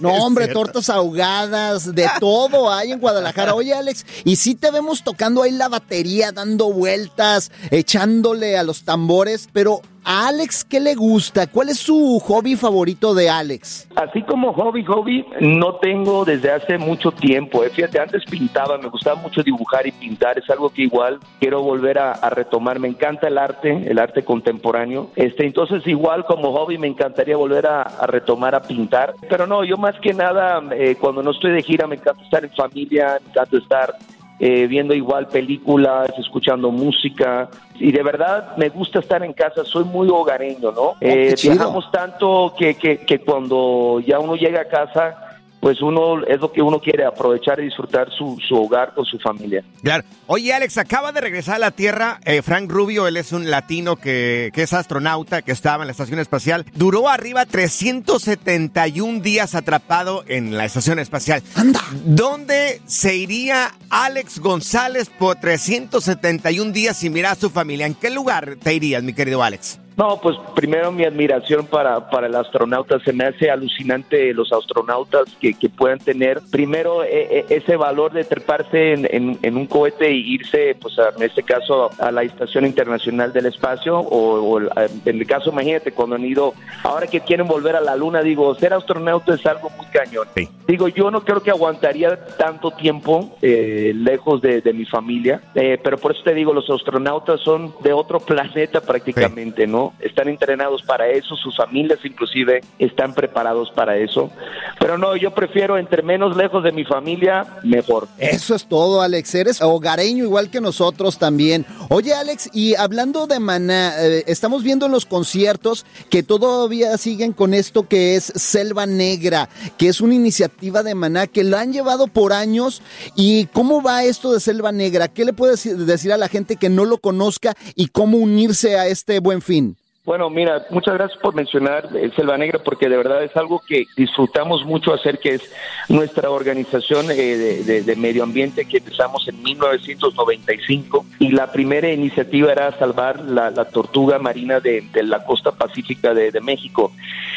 No, 0.00 0.12
hombre, 0.14 0.48
tortas 0.48 0.88
ahogadas, 0.88 1.94
de 1.94 2.08
todo 2.18 2.72
hay 2.72 2.92
en 2.92 3.00
Guadalajara. 3.00 3.54
Oye, 3.54 3.74
Alex, 3.74 4.06
y 4.24 4.36
sí 4.36 4.54
te 4.54 4.70
vemos 4.70 5.04
tocando 5.04 5.42
ahí 5.42 5.52
la 5.52 5.68
batería, 5.68 6.32
dando 6.32 6.72
vueltas, 6.72 7.52
echándole 7.70 8.56
a 8.56 8.62
los 8.62 8.84
tambores, 8.84 9.48
pero 9.52 9.82
¿a 10.04 10.28
Alex 10.28 10.64
qué 10.64 10.80
le 10.80 10.94
gusta? 10.94 11.46
¿Cuál 11.46 11.70
es 11.70 11.78
su 11.78 12.20
hobby 12.20 12.56
favorito 12.56 13.14
de 13.14 13.28
Alex? 13.28 13.88
Así 13.96 14.22
como 14.22 14.52
hobby, 14.52 14.84
hobby, 14.84 15.24
no 15.40 15.76
tengo 15.76 16.24
desde 16.24 16.50
hace 16.52 16.78
mucho 16.78 17.12
tiempo. 17.12 17.64
eh. 17.64 17.70
Fíjate, 17.70 18.00
antes 18.00 18.24
pintaba, 18.24 18.78
me 18.78 18.88
gustaba 18.88 19.20
mucho 19.20 19.42
dibujar 19.42 19.86
y 19.86 19.92
pintar, 19.92 20.38
es 20.38 20.48
algo 20.50 20.70
que 20.70 20.82
igual 20.82 21.18
quiero 21.38 21.62
volver 21.62 21.98
a, 21.98 22.30
retomar. 22.30 22.78
Me 22.78 22.88
encanta 22.88 23.28
el 23.28 23.38
arte, 23.38 23.90
el 23.90 23.98
arte 23.98 24.24
contemporáneo. 24.24 25.10
Este, 25.16 25.46
entonces 25.46 25.86
igual 25.86 26.24
como 26.24 26.52
hobby 26.52 26.78
me 26.78 26.86
encantaría 26.86 27.36
volver 27.36 27.66
a, 27.66 27.82
a 27.82 28.06
retomar 28.06 28.54
a 28.54 28.62
pintar. 28.62 29.14
Pero 29.28 29.46
no, 29.46 29.64
yo 29.64 29.76
más 29.76 29.98
que 30.00 30.14
nada, 30.14 30.62
eh, 30.72 30.96
cuando 31.00 31.22
no 31.22 31.32
estoy 31.32 31.52
de 31.52 31.62
gira, 31.62 31.86
me 31.86 31.96
encanta 31.96 32.22
estar 32.22 32.44
en 32.44 32.50
familia, 32.52 33.18
me 33.24 33.30
encanta 33.30 33.56
estar 33.56 33.94
eh, 34.42 34.66
viendo 34.66 34.94
igual 34.94 35.28
películas, 35.28 36.10
escuchando 36.18 36.70
música. 36.70 37.50
Y 37.74 37.92
de 37.92 38.02
verdad 38.02 38.56
me 38.56 38.70
gusta 38.70 39.00
estar 39.00 39.22
en 39.22 39.34
casa, 39.34 39.64
soy 39.66 39.84
muy 39.84 40.08
hogareño, 40.08 40.72
¿no? 40.72 40.94
Eh, 41.00 41.28
qué 41.28 41.34
chido. 41.34 41.54
viajamos 41.54 41.92
tanto 41.92 42.54
que, 42.58 42.74
que, 42.74 42.98
que 42.98 43.20
cuando 43.20 44.00
ya 44.00 44.18
uno 44.18 44.36
llega 44.36 44.62
a 44.62 44.64
casa, 44.64 45.29
pues 45.60 45.80
uno 45.82 46.24
es 46.26 46.40
lo 46.40 46.50
que 46.50 46.62
uno 46.62 46.80
quiere, 46.80 47.04
aprovechar 47.04 47.60
y 47.60 47.64
disfrutar 47.64 48.10
su, 48.10 48.38
su 48.48 48.54
hogar 48.54 48.94
con 48.94 49.04
su 49.04 49.18
familia. 49.18 49.62
Claro. 49.82 50.04
Oye, 50.26 50.52
Alex, 50.52 50.78
acaba 50.78 51.12
de 51.12 51.20
regresar 51.20 51.56
a 51.56 51.58
la 51.58 51.70
Tierra. 51.70 52.18
eh, 52.24 52.42
Frank 52.42 52.70
Rubio, 52.70 53.06
él 53.06 53.16
es 53.16 53.32
un 53.32 53.50
latino 53.50 53.96
que, 53.96 54.50
que 54.54 54.62
es 54.62 54.72
astronauta, 54.72 55.42
que 55.42 55.52
estaba 55.52 55.82
en 55.82 55.88
la 55.88 55.92
estación 55.92 56.18
espacial. 56.18 56.64
Duró 56.74 57.08
arriba 57.08 57.44
371 57.46 59.20
días 59.20 59.54
atrapado 59.54 60.24
en 60.26 60.56
la 60.56 60.64
estación 60.64 60.98
espacial. 60.98 61.42
¡Anda! 61.54 61.80
¿Dónde 62.04 62.80
se 62.86 63.16
iría 63.16 63.72
Alex 63.90 64.38
González 64.38 65.10
por 65.10 65.36
371 65.36 66.72
días 66.72 66.96
sin 66.96 67.12
mirar 67.12 67.32
a 67.32 67.36
su 67.36 67.50
familia? 67.50 67.86
¿En 67.86 67.94
qué 67.94 68.10
lugar 68.10 68.56
te 68.62 68.74
irías, 68.74 69.02
mi 69.02 69.12
querido 69.12 69.42
Alex? 69.42 69.78
No, 70.00 70.18
pues 70.18 70.34
primero 70.56 70.90
mi 70.90 71.04
admiración 71.04 71.66
para, 71.66 72.08
para 72.08 72.26
el 72.26 72.34
astronauta. 72.34 72.98
Se 73.00 73.12
me 73.12 73.24
hace 73.24 73.50
alucinante 73.50 74.32
los 74.32 74.50
astronautas 74.50 75.24
que, 75.38 75.52
que 75.52 75.68
puedan 75.68 75.98
tener 75.98 76.40
primero 76.50 77.04
eh, 77.04 77.08
eh, 77.40 77.44
ese 77.50 77.76
valor 77.76 78.10
de 78.10 78.24
treparse 78.24 78.94
en, 78.94 79.06
en- 79.10 79.38
en 79.42 79.56
un 79.58 79.66
cohete 79.66 80.06
e 80.06 80.14
irse, 80.14 80.74
pues 80.80 80.98
a- 80.98 81.10
en 81.14 81.22
este 81.22 81.42
caso, 81.42 81.90
a 81.98 82.10
la 82.10 82.22
Estación 82.22 82.64
Internacional 82.64 83.30
del 83.34 83.44
Espacio. 83.44 83.98
O, 83.98 84.40
o 84.40 84.58
el- 84.58 84.70
en 85.04 85.20
el 85.20 85.26
caso, 85.26 85.50
imagínate, 85.50 85.92
cuando 85.92 86.16
han 86.16 86.24
ido, 86.24 86.54
ahora 86.82 87.06
que 87.06 87.20
quieren 87.20 87.46
volver 87.46 87.76
a 87.76 87.82
la 87.82 87.94
Luna, 87.94 88.22
digo, 88.22 88.54
ser 88.54 88.72
astronauta 88.72 89.34
es 89.34 89.44
algo 89.44 89.68
muy 89.76 89.84
cañón. 89.92 90.26
Digo, 90.66 90.88
yo 90.88 91.10
no 91.10 91.24
creo 91.24 91.42
que 91.42 91.50
aguantaría 91.50 92.16
tanto 92.38 92.70
tiempo 92.70 93.36
eh, 93.42 93.92
lejos 93.94 94.40
de, 94.40 94.62
de 94.62 94.72
mi 94.72 94.86
familia, 94.86 95.42
eh, 95.54 95.78
pero 95.84 95.98
por 95.98 96.12
eso 96.12 96.22
te 96.22 96.32
digo, 96.32 96.54
los 96.54 96.70
astronautas 96.70 97.40
son 97.40 97.74
de 97.82 97.92
otro 97.92 98.18
planeta 98.30 98.80
prácticamente, 98.80 99.66
¿no? 99.66 99.89
Están 99.98 100.28
entrenados 100.28 100.82
para 100.82 101.08
eso, 101.08 101.36
sus 101.36 101.56
familias 101.56 101.98
inclusive 102.04 102.62
están 102.78 103.14
preparados 103.14 103.70
para 103.70 103.96
eso. 103.96 104.30
Pero 104.78 104.96
no, 104.98 105.16
yo 105.16 105.32
prefiero 105.32 105.78
entre 105.78 106.02
menos 106.02 106.36
lejos 106.36 106.62
de 106.64 106.72
mi 106.72 106.84
familia, 106.84 107.46
mejor. 107.62 108.08
Eso 108.18 108.54
es 108.54 108.66
todo, 108.66 109.02
Alex. 109.02 109.34
Eres 109.34 109.60
hogareño 109.60 110.24
igual 110.24 110.50
que 110.50 110.60
nosotros 110.60 111.18
también. 111.18 111.66
Oye, 111.88 112.14
Alex, 112.14 112.50
y 112.52 112.74
hablando 112.74 113.26
de 113.26 113.40
Maná, 113.40 113.94
eh, 113.98 114.24
estamos 114.26 114.62
viendo 114.62 114.86
en 114.86 114.92
los 114.92 115.06
conciertos 115.06 115.84
que 116.08 116.22
todavía 116.22 116.96
siguen 116.98 117.32
con 117.32 117.54
esto 117.54 117.88
que 117.88 118.16
es 118.16 118.24
Selva 118.24 118.86
Negra, 118.86 119.48
que 119.76 119.88
es 119.88 120.00
una 120.00 120.14
iniciativa 120.14 120.82
de 120.82 120.94
Maná 120.94 121.26
que 121.26 121.44
la 121.44 121.60
han 121.60 121.72
llevado 121.72 122.06
por 122.06 122.32
años. 122.32 122.82
¿Y 123.14 123.46
cómo 123.46 123.82
va 123.82 124.04
esto 124.04 124.32
de 124.32 124.40
Selva 124.40 124.72
Negra? 124.72 125.08
¿Qué 125.08 125.24
le 125.24 125.32
puedes 125.32 125.86
decir 125.86 126.12
a 126.12 126.16
la 126.16 126.28
gente 126.28 126.56
que 126.56 126.68
no 126.68 126.84
lo 126.84 126.98
conozca 126.98 127.54
y 127.74 127.88
cómo 127.88 128.18
unirse 128.18 128.78
a 128.78 128.86
este 128.86 129.18
buen 129.20 129.42
fin? 129.42 129.76
Bueno, 130.10 130.28
mira, 130.28 130.66
muchas 130.70 130.94
gracias 130.94 131.20
por 131.20 131.36
mencionar 131.36 131.88
eh, 131.94 132.10
Selva 132.16 132.36
Negra 132.36 132.58
porque 132.58 132.88
de 132.88 132.96
verdad 132.96 133.22
es 133.22 133.36
algo 133.36 133.62
que 133.64 133.86
disfrutamos 133.96 134.64
mucho 134.64 134.92
hacer, 134.92 135.20
que 135.20 135.34
es 135.34 135.42
nuestra 135.88 136.30
organización 136.32 137.12
eh, 137.12 137.14
de, 137.14 137.62
de- 137.62 137.82
de 137.82 137.94
medio 137.94 138.24
ambiente 138.24 138.64
que 138.64 138.78
empezamos 138.78 139.28
en 139.28 139.40
1995 139.40 141.06
y 141.20 141.28
la 141.28 141.52
primera 141.52 141.92
iniciativa 141.92 142.50
era 142.50 142.76
salvar 142.78 143.20
la, 143.20 143.50
la 143.50 143.66
tortuga 143.66 144.18
marina 144.18 144.58
de, 144.58 144.80
de 144.92 145.02
la 145.04 145.22
costa 145.22 145.52
pacífica 145.52 146.12
de, 146.14 146.32
de 146.32 146.40
México. 146.40 146.92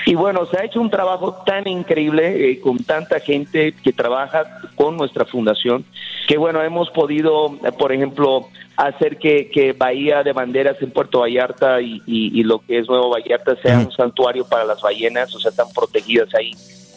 Y 0.05 0.15
bueno, 0.15 0.45
se 0.47 0.57
ha 0.57 0.63
hecho 0.65 0.81
un 0.81 0.89
trabajo 0.89 1.43
tan 1.45 1.67
increíble 1.67 2.49
eh, 2.51 2.59
con 2.61 2.77
tanta 2.83 3.19
gente 3.19 3.73
que 3.83 3.93
trabaja 3.93 4.61
con 4.75 4.97
nuestra 4.97 5.25
fundación 5.25 5.85
que 6.27 6.37
bueno, 6.37 6.63
hemos 6.63 6.89
podido, 6.91 7.57
eh, 7.65 7.73
por 7.77 7.91
ejemplo, 7.91 8.47
hacer 8.77 9.17
que, 9.17 9.49
que 9.53 9.73
Bahía 9.73 10.23
de 10.23 10.31
Banderas 10.31 10.77
en 10.81 10.89
Puerto 10.91 11.19
Vallarta 11.19 11.81
y, 11.81 12.01
y- 12.07 12.39
y 12.39 12.43
lo 12.43 12.59
que 12.59 12.79
es 12.79 12.87
Nuevo 12.87 13.09
Vallarta 13.09 13.57
sea 13.61 13.79
un 13.79 13.91
santuario 13.91 14.45
para 14.47 14.63
las 14.63 14.81
ballenas, 14.81 15.35
o 15.35 15.39
sea, 15.41 15.51
están 15.51 15.67
protegidas 15.75 16.33
ahí. 16.33 16.51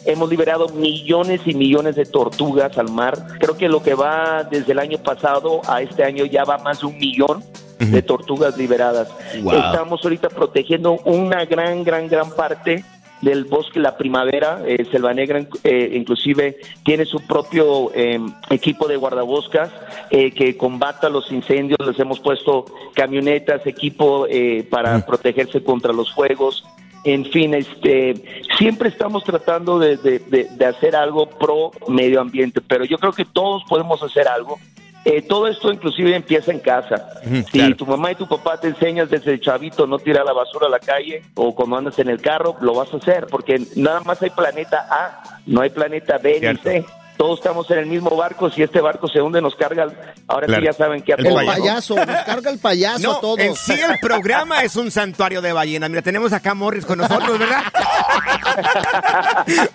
Hemos 0.07 0.29
liberado 0.29 0.69
millones 0.69 1.41
y 1.45 1.53
millones 1.53 1.95
de 1.97 2.05
tortugas 2.05 2.77
al 2.77 2.89
mar. 2.89 3.27
Creo 3.39 3.57
que 3.57 3.67
lo 3.67 3.83
que 3.83 3.93
va 3.93 4.43
desde 4.49 4.71
el 4.71 4.79
año 4.79 4.97
pasado 4.99 5.61
a 5.67 5.81
este 5.81 6.03
año 6.03 6.23
ya 6.25 6.45
va 6.45 6.57
más 6.59 6.79
de 6.79 6.87
un 6.87 6.97
millón 6.97 7.43
de 7.77 8.01
tortugas 8.01 8.57
liberadas. 8.57 9.09
Wow. 9.41 9.53
Estamos 9.53 9.99
ahorita 10.03 10.29
protegiendo 10.29 10.93
una 11.03 11.45
gran, 11.45 11.83
gran, 11.83 12.07
gran 12.07 12.31
parte 12.31 12.83
del 13.21 13.45
bosque 13.45 13.79
La 13.79 13.97
Primavera. 13.97 14.61
Eh, 14.65 14.85
Selva 14.91 15.13
Negra 15.13 15.45
eh, 15.63 15.91
inclusive 15.93 16.57
tiene 16.83 17.05
su 17.05 17.19
propio 17.19 17.91
eh, 17.93 18.19
equipo 18.49 18.87
de 18.87 18.95
guardaboscas 18.95 19.71
eh, 20.09 20.31
que 20.31 20.57
combata 20.57 21.09
los 21.09 21.31
incendios. 21.31 21.77
Les 21.85 21.99
hemos 21.99 22.19
puesto 22.19 22.65
camionetas, 22.93 23.65
equipo 23.67 24.25
eh, 24.27 24.65
para 24.69 25.05
protegerse 25.05 25.63
contra 25.63 25.93
los 25.93 26.13
fuegos. 26.13 26.63
En 27.09 27.25
fin, 27.25 27.53
este, 27.53 28.15
siempre 28.57 28.89
estamos 28.89 29.23
tratando 29.23 29.79
de, 29.79 29.95
de- 29.97 30.19
de- 30.19 30.47
de 30.51 30.65
hacer 30.65 30.95
algo 30.95 31.27
pro 31.29 31.71
medio 31.87 32.19
ambiente, 32.19 32.59
pero 32.61 32.83
yo 32.85 32.97
creo 32.97 33.13
que 33.13 33.23
todos 33.25 33.63
podemos 33.69 34.01
hacer 34.03 34.27
algo. 34.27 34.59
Eh, 35.05 35.21
todo 35.21 35.47
esto 35.47 35.71
inclusive 35.71 36.13
empieza 36.13 36.51
en 36.51 36.59
casa. 36.59 37.07
si 37.49 37.73
tu 37.75 37.85
mamá 37.85 38.11
y 38.11 38.15
tu 38.15 38.27
papá 38.27 38.59
te 38.59 38.67
enseñas 38.67 39.09
desde 39.09 39.39
chavito 39.39 39.87
no 39.87 39.99
tirar 39.99 40.25
la 40.25 40.33
basura 40.33 40.67
a 40.67 40.69
la 40.69 40.79
calle 40.79 41.21
o 41.35 41.55
cuando 41.55 41.77
andas 41.77 41.97
en 41.99 42.09
el 42.09 42.19
carro, 42.19 42.57
lo 42.59 42.73
vas 42.73 42.93
a 42.93 42.97
hacer, 42.97 43.25
porque 43.27 43.61
nada 43.77 44.01
más 44.01 44.21
hay 44.21 44.31
planeta 44.31 44.85
A, 44.91 45.39
no 45.45 45.61
hay 45.61 45.69
planeta 45.69 46.17
B 46.17 46.39
ni 46.41 46.57
C. 46.61 46.85
Todos 47.17 47.39
estamos 47.39 47.69
en 47.71 47.79
el 47.79 47.85
mismo 47.87 48.15
barco, 48.15 48.49
si 48.51 48.61
este 48.61 48.79
barco 48.79 49.07
se 49.07 49.19
hunde 49.21 49.41
nos 49.41 49.55
carga, 49.55 49.87
ahora 50.27 50.45
Claro. 50.45 50.61
sí 50.61 50.65
ya 50.67 50.73
saben 50.73 51.01
qué 51.01 51.13
El 51.17 51.33
payaso. 51.33 51.45
Payaso, 51.45 51.95
nos 51.95 52.23
carga 52.25 52.49
el 52.51 52.59
payaso 52.59 52.99
No, 53.03 53.11
a 53.13 53.21
todos. 53.21 53.39
en 53.39 53.55
sí 53.55 53.73
el 53.73 53.97
programa 53.99 54.61
es 54.63 54.75
un 54.75 54.91
santuario 54.91 55.41
de 55.41 55.51
ballenas. 55.51 55.89
Mira, 55.89 56.03
tenemos 56.03 56.31
acá 56.31 56.51
a 56.51 56.53
Morris 56.53 56.85
con 56.85 56.99
nosotros, 56.99 57.39
¿verdad? 57.39 57.63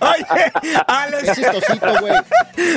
Oye, 0.00 0.52
Alex. 0.86 1.40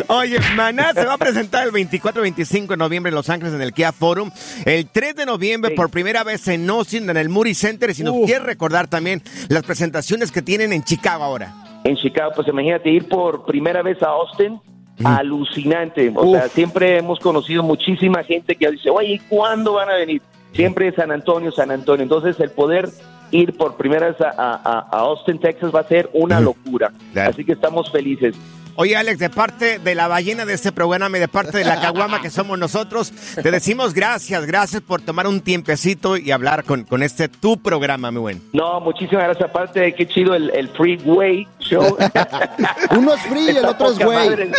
Oye, 0.08 0.40
Maná 0.56 0.94
se 0.94 1.06
va 1.06 1.14
a 1.14 1.18
presentar 1.18 1.64
el 1.66 1.72
24 1.72 2.22
y 2.22 2.24
25 2.24 2.74
de 2.74 2.78
noviembre 2.78 3.10
en 3.10 3.16
Los 3.16 3.30
Ángeles 3.30 3.54
en 3.54 3.62
el 3.62 3.74
Kia 3.74 3.92
Forum. 3.92 4.32
El 4.66 4.88
3 4.90 5.16
de 5.16 5.26
noviembre 5.26 5.72
por 5.76 5.90
primera 5.90 6.24
vez 6.24 6.48
en 6.48 6.70
Austin 6.70 7.10
en 7.10 7.18
el 7.18 7.30
Moody 7.30 7.54
Center. 7.54 7.90
Y 7.90 7.94
si 7.94 8.04
nos 8.04 8.16
quieres 8.26 8.44
recordar 8.44 8.88
también 8.88 9.24
las 9.50 9.64
presentaciones 9.64 10.32
que 10.32 10.42
tienen 10.42 10.74
en 10.74 10.84
Chicago 10.84 11.24
ahora. 11.24 11.54
En 11.86 11.96
Chicago, 11.96 12.32
pues 12.36 12.48
imagínate 12.50 12.90
ir 12.90 13.08
por 13.08 13.46
primera 13.46 13.82
vez 13.82 14.02
a 14.04 14.08
Austin. 14.10 14.60
Alucinante. 15.04 16.12
O 16.16 16.32
sea, 16.32 16.48
siempre 16.50 16.98
hemos 16.98 17.20
conocido 17.20 17.64
muchísima 17.64 18.24
gente 18.24 18.56
que 18.56 18.70
dice, 18.72 18.90
oye, 18.90 19.20
¿cuándo 19.30 19.74
van 19.74 19.90
a 19.90 19.96
venir? 19.96 20.22
Siempre 20.54 20.92
San 20.94 21.12
Antonio, 21.12 21.52
San 21.52 21.70
Antonio. 21.72 22.04
Entonces, 22.04 22.40
el 22.40 22.50
poder 22.52 22.90
ir 23.32 23.58
por 23.58 23.76
primera 23.76 24.08
vez 24.08 24.22
a, 24.22 24.30
a- 24.30 24.80
a 24.92 25.00
Austin, 25.00 25.38
Texas, 25.40 25.74
va 25.76 25.82
a 25.82 25.88
ser 25.88 26.10
una 26.14 26.40
locura. 26.40 26.92
Claro. 27.14 27.32
Así 27.32 27.44
que 27.44 27.52
estamos 27.54 27.92
felices. 27.92 28.36
Oye, 28.78 28.98
Alex, 28.98 29.20
de 29.20 29.30
parte 29.30 29.80
de 29.80 29.96
la 29.96 30.10
ballena 30.10 30.46
de 30.46 30.54
este 30.54 30.74
programa 30.74 31.18
y 31.18 31.22
de 31.22 31.30
parte 31.30 31.58
de 31.58 31.64
la 31.64 31.80
caguama 31.80 32.22
que 32.22 32.30
somos 32.30 32.60
nosotros, 32.60 33.14
te 33.42 33.50
decimos 33.50 33.94
gracias, 33.94 34.46
gracias 34.46 34.82
por 34.82 35.02
tomar 35.02 35.28
un 35.28 35.40
tiempecito 35.40 36.18
y 36.18 36.32
hablar 36.32 36.66
con, 36.66 36.84
con 36.84 37.02
este 37.02 37.30
tu 37.30 37.58
programa, 37.58 38.12
mi 38.12 38.20
buen. 38.20 38.42
No, 38.52 38.82
muchísimas 38.82 39.24
gracias. 39.26 39.50
Aparte, 39.50 39.94
qué 39.96 40.06
chido 40.08 40.36
el, 40.36 40.50
el 40.54 40.68
Freeway 40.70 41.48
Show. 41.60 41.98
Uno 42.98 43.14
es 43.14 43.22
free 43.22 43.46
y 43.46 43.58
el 43.58 43.66
otro 43.66 43.92
es 43.92 44.00
güey. 44.00 44.30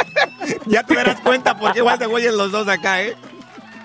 Ya 0.66 0.82
te 0.82 0.94
darás 0.94 1.20
cuenta 1.20 1.58
porque 1.58 1.80
igual 1.80 1.98
de 1.98 2.06
güeyes 2.06 2.32
los 2.32 2.52
dos 2.52 2.68
acá, 2.68 3.02
¿eh? 3.02 3.14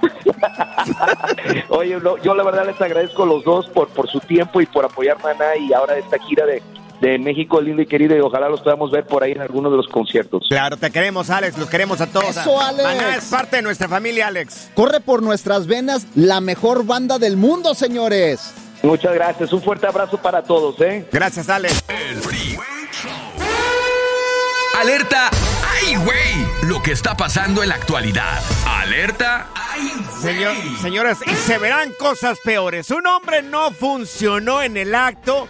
Oye, 1.70 2.00
no, 2.02 2.18
yo 2.18 2.34
la 2.36 2.44
verdad 2.44 2.66
les 2.66 2.80
agradezco 2.80 3.24
a 3.24 3.26
los 3.26 3.44
dos 3.44 3.68
por, 3.70 3.90
por 3.90 4.10
su 4.10 4.20
tiempo 4.20 4.62
y 4.62 4.66
por 4.66 4.86
apoyar 4.86 5.18
Maná 5.22 5.56
y 5.58 5.74
ahora 5.74 5.98
esta 5.98 6.18
gira 6.20 6.46
de, 6.46 6.62
de 7.02 7.18
México 7.18 7.60
lindo 7.60 7.82
y 7.82 7.88
querido 7.88 8.16
y 8.16 8.20
ojalá 8.20 8.48
los 8.48 8.62
podamos 8.62 8.92
ver 8.92 9.06
por 9.06 9.24
ahí 9.24 9.32
en 9.32 9.42
alguno 9.42 9.72
de 9.72 9.78
los 9.78 9.88
conciertos. 9.88 10.46
Claro, 10.48 10.78
te 10.78 10.92
queremos, 10.92 11.30
Alex, 11.32 11.58
los 11.58 11.68
queremos 11.68 12.00
a 12.00 12.08
todos. 12.08 12.38
Eso, 12.38 12.62
Alex. 12.62 12.84
Maná 12.84 13.16
es 13.16 13.26
parte 13.26 13.56
de 13.58 13.62
nuestra 13.64 13.90
familia, 13.90 14.28
Alex. 14.28 14.70
Corre 14.76 15.02
por 15.02 15.24
nuestras 15.24 15.66
venas 15.66 16.06
la 16.16 16.40
mejor 16.42 16.86
banda 16.86 17.18
del 17.18 17.38
mundo, 17.38 17.74
señores. 17.74 18.54
Muchas 18.84 19.14
gracias, 19.14 19.52
un 19.52 19.62
fuerte 19.62 19.88
abrazo 19.88 20.18
para 20.18 20.44
todos, 20.44 20.80
¿eh? 20.82 21.08
Gracias, 21.12 21.50
Alex. 21.50 21.84
Alerta. 24.80 25.30
¡Ay, 25.84 25.96
güey! 25.96 26.70
Lo 26.70 26.82
que 26.82 26.92
está 26.92 27.16
pasando 27.16 27.64
en 27.64 27.70
la 27.70 27.76
actualidad. 27.76 28.40
Alerta. 28.66 29.48
¡Ay, 29.56 29.92
Señor, 30.22 30.56
señoras, 30.82 31.20
y 31.26 31.32
se 31.32 31.58
verán 31.58 31.94
cosas 31.98 32.40
peores. 32.44 32.92
Un 32.92 33.06
hombre 33.08 33.42
no 33.42 33.72
funcionó 33.72 34.62
en 34.62 34.78
el 34.78 34.94
acto 34.94 35.48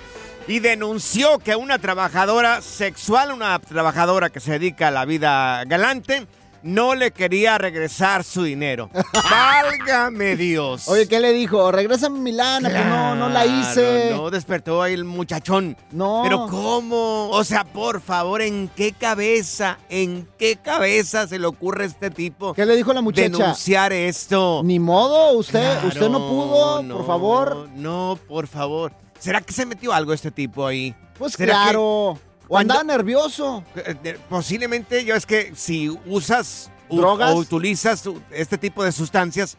y 0.48 0.60
denunció 0.60 1.40
que 1.40 1.56
una 1.56 1.80
trabajadora 1.80 2.62
sexual, 2.62 3.32
una 3.32 3.58
trabajadora 3.60 4.30
que 4.30 4.40
se 4.40 4.54
dedica 4.54 4.88
a 4.90 4.92
la 4.92 5.06
vida 5.06 5.64
galante, 5.66 6.28
no 6.64 6.94
le 6.94 7.10
quería 7.12 7.58
regresar 7.58 8.24
su 8.24 8.44
dinero. 8.44 8.90
Válgame 9.32 10.36
Dios. 10.36 10.88
Oye, 10.88 11.08
¿qué 11.08 11.20
le 11.20 11.34
dijo? 11.34 11.72
Regrésame 11.72 12.20
mi 12.20 12.32
lana, 12.32 12.70
pues 12.70 12.86
no, 12.86 13.16
no 13.16 13.30
la 13.30 13.46
hice. 13.46 14.08
Claro, 14.10 14.24
No, 14.24 14.30
despertó 14.30 14.82
ahí 14.82 14.94
el 14.94 15.04
muchachón. 15.04 15.76
No. 15.92 16.22
Pero 16.24 16.48
¿cómo? 16.48 17.30
O 17.30 17.44
sea, 17.44 17.64
por 17.64 18.00
favor, 18.02 18.42
¿en 18.44 18.70
qué 18.76 18.92
cabeza, 18.92 19.80
en 19.90 20.28
qué 20.38 20.58
cabeza 20.58 21.28
se 21.28 21.40
le 21.40 21.48
ocurre 21.48 21.86
a 21.86 21.88
este 21.88 22.12
tipo 22.12 22.54
¿Qué 22.54 22.66
le 22.66 22.76
dijo 22.76 22.94
la 22.94 23.02
muchacha? 23.02 23.30
denunciar 23.30 23.92
esto? 23.94 24.62
Ni 24.64 24.78
modo, 24.80 25.32
usted, 25.34 25.62
Claro, 25.62 25.88
usted 25.88 26.10
no 26.10 26.20
pudo, 26.20 26.84
no, 26.84 26.98
por 26.98 27.08
favor. 27.08 27.70
No, 27.76 28.20
por 28.28 28.48
favor. 28.48 28.94
¿Será 29.22 29.40
que 29.40 29.54
se 29.54 29.66
metió 29.66 29.94
algo 29.94 30.14
este 30.14 30.32
tipo 30.32 30.66
ahí? 30.66 30.96
Pues 31.18 31.34
¿Será 31.34 31.54
claro. 31.64 32.20
O 32.48 32.58
andaba 32.58 32.84
nervioso. 32.84 33.64
que, 33.74 33.98
eh, 34.04 34.18
posiblemente, 34.28 35.06
yo 35.06 35.16
es 35.16 35.26
que 35.26 35.54
si 35.56 35.90
usas 36.08 36.70
¿Drogas? 36.90 37.32
o 37.32 37.36
utilizas 37.38 38.04
este 38.32 38.58
tipo 38.58 38.84
de 38.84 38.92
sustancias, 38.92 39.58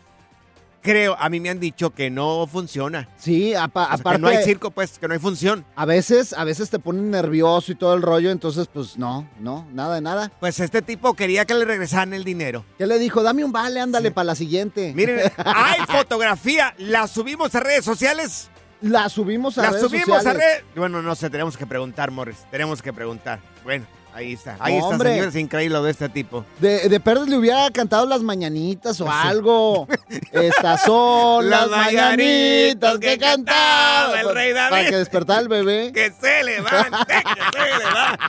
creo, 0.83 1.16
a 1.19 1.28
mí 1.31 1.38
me 1.38 1.49
han 1.49 1.61
dicho 1.61 1.90
que 1.90 2.11
no 2.11 2.47
funciona. 2.49 3.09
Sí, 3.16 3.54
apa- 3.54 3.85
O 3.85 3.87
sea, 3.87 3.95
aparte. 3.95 4.19
que 4.19 4.23
no 4.23 4.28
hay 4.28 4.45
circo, 4.45 4.73
pues, 4.73 4.99
que 4.99 5.07
no 5.09 5.14
hay 5.14 5.21
función. 5.21 5.64
A 5.76 5.87
veces, 5.87 6.33
a 6.35 6.42
veces 6.45 6.69
te 6.71 6.78
ponen 6.81 7.11
nervioso 7.11 7.71
y 7.73 7.76
todo 7.76 7.95
el 7.95 8.02
rollo, 8.02 8.31
entonces, 8.33 8.66
pues 8.71 8.99
no, 8.99 9.26
no, 9.38 9.66
nada 9.73 9.95
de 9.95 10.00
nada. 10.00 10.33
Pues 10.40 10.59
este 10.61 10.83
tipo 10.83 11.14
quería 11.14 11.45
que 11.47 11.54
le 11.54 11.64
regresaran 11.64 12.12
el 12.12 12.25
dinero. 12.25 12.64
¿Qué 12.78 12.87
le 12.87 12.99
dijo? 12.99 13.23
Dame 13.23 13.45
un 13.45 13.52
vale, 13.52 13.81
ándale 13.81 14.11
para 14.11 14.25
la 14.25 14.35
siguiente. 14.35 14.92
Miren, 14.95 15.21
hay 15.47 15.81
fotografía, 15.87 16.75
la 16.78 17.07
subimos 17.07 17.54
a 17.54 17.61
redes 17.61 17.85
sociales. 17.85 18.50
La 18.83 19.09
subimos 19.09 19.57
a 19.59 19.62
La 19.62 19.71
redes 19.71 19.83
subimos 19.83 20.27
a 20.27 20.33
redes. 20.33 20.65
Bueno, 20.75 21.03
no 21.03 21.15
sé, 21.15 21.31
tenemos 21.31 21.57
que 21.57 21.67
preguntar, 21.67 22.11
Morris. 22.11 22.39
Tenemos 22.51 22.83
que 22.83 22.93
preguntar. 22.93 23.39
Bueno, 23.62 23.87
ahí 24.12 24.33
está. 24.33 24.57
Ahí 24.59 24.75
está, 24.75 24.89
Hombre. 24.89 25.11
señores, 25.11 25.37
increíble 25.37 25.79
lo 25.79 25.85
de 25.85 25.93
este 25.93 26.09
tipo. 26.09 26.45
De, 26.59 26.89
de 26.89 27.01
le 27.27 27.37
hubiera 27.37 27.71
cantado 27.71 28.07
las 28.07 28.23
mañanitas 28.23 29.01
o 29.01 29.11
algo. 29.11 29.87
Estas 30.33 30.83
son 30.83 31.49
Las 31.49 31.68
las, 31.68 31.71
mañanitas 31.71 32.99
que 32.99 33.18
cantaba 33.18 34.21
el 34.21 34.35
rey 34.35 34.53
David. 34.53 34.71
Para 34.71 34.90
que 34.90 34.97
despertara 34.97 35.40
el 35.40 35.49
bebé. 35.49 35.92
Que 36.03 36.11
se 36.11 36.42
levante, 36.42 37.07
que 37.07 37.59
se 37.59 37.79
levante. 37.79 38.25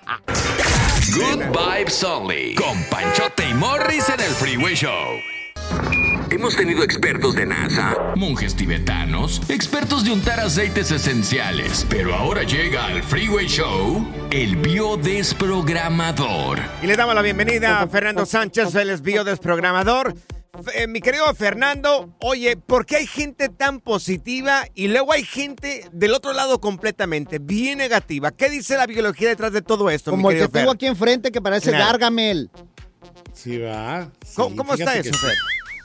Good 1.15 1.45
vibes 1.51 2.03
only. 2.03 2.55
Con 2.55 2.83
Panchote 2.85 3.49
y 3.49 3.53
Morris 3.55 4.07
en 4.09 4.19
el 4.19 4.31
Freeway 4.31 4.75
Show. 4.75 5.32
Hemos 6.29 6.55
tenido 6.55 6.83
expertos 6.83 7.35
de 7.35 7.45
NASA, 7.45 8.13
monjes 8.15 8.55
tibetanos, 8.55 9.41
expertos 9.49 10.03
de 10.03 10.11
untar 10.11 10.39
aceites 10.39 10.91
esenciales, 10.91 11.85
pero 11.89 12.15
ahora 12.15 12.43
llega 12.43 12.85
al 12.85 13.03
Freeway 13.03 13.47
Show 13.47 14.05
el 14.31 14.55
biodesprogramador. 14.57 16.59
Y 16.81 16.87
le 16.87 16.95
damos 16.95 17.13
la 17.13 17.21
bienvenida 17.21 17.81
a 17.81 17.87
Fernando 17.87 18.25
Sánchez, 18.25 18.73
él 18.75 18.89
es 18.89 19.03
biodesprogramador. 19.03 20.15
Eh, 20.75 20.87
mi 20.87 21.01
querido 21.01 21.33
Fernando, 21.33 22.13
oye, 22.19 22.57
¿por 22.57 22.85
qué 22.85 22.97
hay 22.97 23.07
gente 23.07 23.49
tan 23.49 23.79
positiva 23.79 24.65
y 24.75 24.87
luego 24.87 25.11
hay 25.11 25.23
gente 25.23 25.87
del 25.91 26.13
otro 26.13 26.33
lado 26.33 26.59
completamente, 26.59 27.39
bien 27.39 27.79
negativa? 27.79 28.31
¿Qué 28.31 28.49
dice 28.49 28.77
la 28.77 28.85
biología 28.85 29.29
detrás 29.29 29.51
de 29.51 29.61
todo 29.61 29.89
esto, 29.89 30.11
Como 30.11 30.29
mi 30.29 30.35
el 30.35 30.41
que 30.41 30.47
tengo 30.47 30.71
aquí 30.71 30.85
enfrente 30.85 31.31
que 31.31 31.41
parece. 31.41 31.71
Gargamel. 31.71 32.51
Sí, 33.33 33.57
va. 33.57 34.11
Sí, 34.25 34.33
¿Cómo- 34.35 34.55
cómo 34.55 34.73
está 34.73 34.97
eso, 34.97 35.13
Fer? 35.17 35.35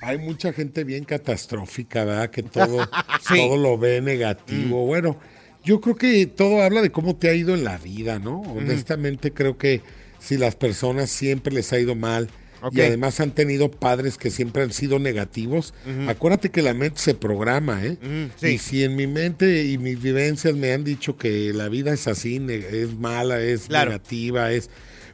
Hay 0.01 0.19
mucha 0.19 0.53
gente 0.53 0.85
bien 0.85 1.05
catastrófica, 1.05 2.05
¿verdad? 2.05 2.31
Que 2.31 2.43
todo, 2.43 2.79
Sí. 3.29 3.37
todo 3.37 3.57
lo 3.57 3.77
ve 3.79 4.01
negativo. 4.01 4.87
Bueno, 4.87 5.19
yo 5.65 5.81
creo 5.81 5.97
que 5.97 6.27
todo 6.27 6.63
habla 6.63 6.83
de 6.83 6.91
cómo 6.93 7.17
te 7.17 7.29
ha 7.29 7.35
ido 7.35 7.55
en 7.55 7.65
la 7.65 7.79
vida, 7.79 8.19
¿no? 8.19 8.41
Honestamente 8.43 9.33
creo 9.33 9.59
que 9.59 9.83
si 10.21 10.37
las 10.37 10.55
personas 10.57 11.11
siempre 11.11 11.53
les 11.53 11.73
ha 11.73 11.79
ido 11.81 11.95
mal 11.95 12.29
y 12.73 12.81
además 12.81 13.21
han 13.21 13.31
tenido 13.33 13.71
padres 13.71 14.19
que 14.19 14.31
siempre 14.31 14.63
han 14.63 14.73
sido 14.73 14.99
negativos, 14.99 15.75
acuérdate 16.09 16.51
que 16.51 16.63
la 16.63 16.75
mente 16.75 16.99
se 17.01 17.15
programa, 17.15 17.85
¿eh? 17.85 17.97
Sí. 18.41 18.49
Y 18.49 18.59
si 18.59 18.85
en 18.85 18.97
mi 18.97 19.07
mente 19.09 19.65
y 19.65 19.79
mis 19.79 20.01
vivencias 20.01 20.55
me 20.55 20.73
han 20.73 20.83
dicho 20.85 21.17
que 21.17 21.53
la 21.53 21.69
vida 21.69 21.93
es 21.93 22.07
así, 22.09 22.41
es 22.49 22.95
mala, 22.99 23.41
es 23.41 23.63
Claro. 23.69 23.91
negativa, 23.91 24.53
es 24.53 24.71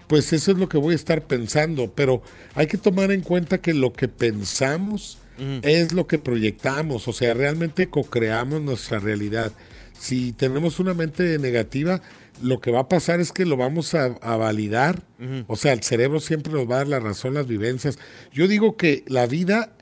pues 0.06 0.32
eso 0.32 0.52
es 0.52 0.58
lo 0.58 0.68
que 0.68 0.78
voy 0.78 0.92
a 0.92 0.96
estar 0.96 1.26
pensando, 1.26 1.92
pero 1.94 2.22
hay 2.54 2.66
que 2.66 2.78
tomar 2.78 3.10
en 3.10 3.22
cuenta 3.22 3.58
que 3.58 3.74
lo 3.74 3.92
que 3.92 4.08
pensamos 4.08 5.18
es 5.62 5.92
lo 5.92 6.06
que 6.06 6.18
proyectamos, 6.18 7.08
o 7.08 7.12
sea, 7.12 7.34
realmente 7.34 7.88
co-creamos 7.88 8.62
nuestra 8.62 9.00
realidad. 9.00 9.50
Si 9.98 10.32
tenemos 10.32 10.78
una 10.78 10.94
mente 10.94 11.38
negativa, 11.40 12.02
lo 12.40 12.60
que 12.60 12.70
va 12.70 12.80
a 12.80 12.88
pasar 12.88 13.18
es 13.18 13.32
que 13.32 13.44
lo 13.44 13.56
vamos 13.56 13.94
a, 13.94 14.16
a 14.20 14.36
validar, 14.36 15.02
o 15.48 15.56
sea, 15.56 15.72
el 15.72 15.82
cerebro 15.82 16.20
siempre 16.20 16.52
nos 16.52 16.70
va 16.70 16.76
a 16.76 16.78
dar 16.78 16.88
la 16.88 17.00
razón, 17.00 17.34
las 17.34 17.48
vivencias. 17.48 17.98
Yo 18.32 18.46
digo 18.46 18.76
que 18.76 19.02
la 19.08 19.26
vida 19.26 19.72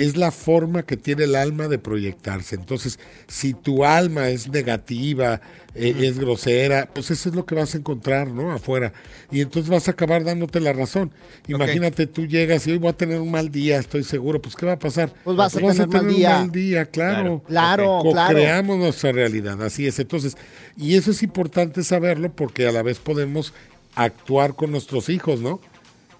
es 0.00 0.16
la 0.16 0.30
forma 0.30 0.82
que 0.84 0.96
tiene 0.96 1.24
el 1.24 1.34
alma 1.34 1.68
de 1.68 1.78
proyectarse. 1.78 2.56
Entonces, 2.56 2.98
si 3.28 3.52
tu 3.52 3.84
alma 3.84 4.30
es 4.30 4.48
negativa, 4.48 5.42
eh, 5.74 5.94
es 6.00 6.18
grosera, 6.18 6.88
pues 6.92 7.10
eso 7.10 7.28
es 7.28 7.34
lo 7.34 7.44
que 7.44 7.54
vas 7.54 7.74
a 7.74 7.78
encontrar, 7.78 8.28
¿no? 8.28 8.50
Afuera. 8.50 8.94
Y 9.30 9.42
entonces 9.42 9.70
vas 9.70 9.88
a 9.88 9.90
acabar 9.90 10.24
dándote 10.24 10.58
la 10.58 10.72
razón. 10.72 11.12
Imagínate, 11.48 12.06
tú 12.06 12.26
llegas 12.26 12.66
y 12.66 12.72
hoy 12.72 12.78
voy 12.78 12.88
a 12.88 12.96
tener 12.96 13.20
un 13.20 13.30
mal 13.30 13.50
día, 13.50 13.78
estoy 13.78 14.02
seguro. 14.02 14.40
Pues, 14.40 14.56
¿qué 14.56 14.64
va 14.64 14.72
a 14.72 14.78
pasar? 14.78 15.12
Pues 15.22 15.36
vas 15.36 15.54
a 15.54 15.58
tener 15.58 15.88
mal 15.88 16.08
día. 16.08 16.30
un 16.30 16.34
mal 16.36 16.50
día, 16.50 16.86
claro. 16.86 17.42
Claro, 17.46 18.00
claro. 18.10 18.30
Co-creamos 18.30 18.78
nuestra 18.78 19.12
realidad, 19.12 19.62
así 19.62 19.86
es. 19.86 19.98
Entonces, 19.98 20.34
y 20.78 20.96
eso 20.96 21.10
es 21.10 21.22
importante 21.22 21.84
saberlo 21.84 22.32
porque 22.32 22.66
a 22.66 22.72
la 22.72 22.82
vez 22.82 22.98
podemos 22.98 23.52
actuar 23.94 24.54
con 24.54 24.70
nuestros 24.70 25.10
hijos, 25.10 25.40
¿no? 25.40 25.60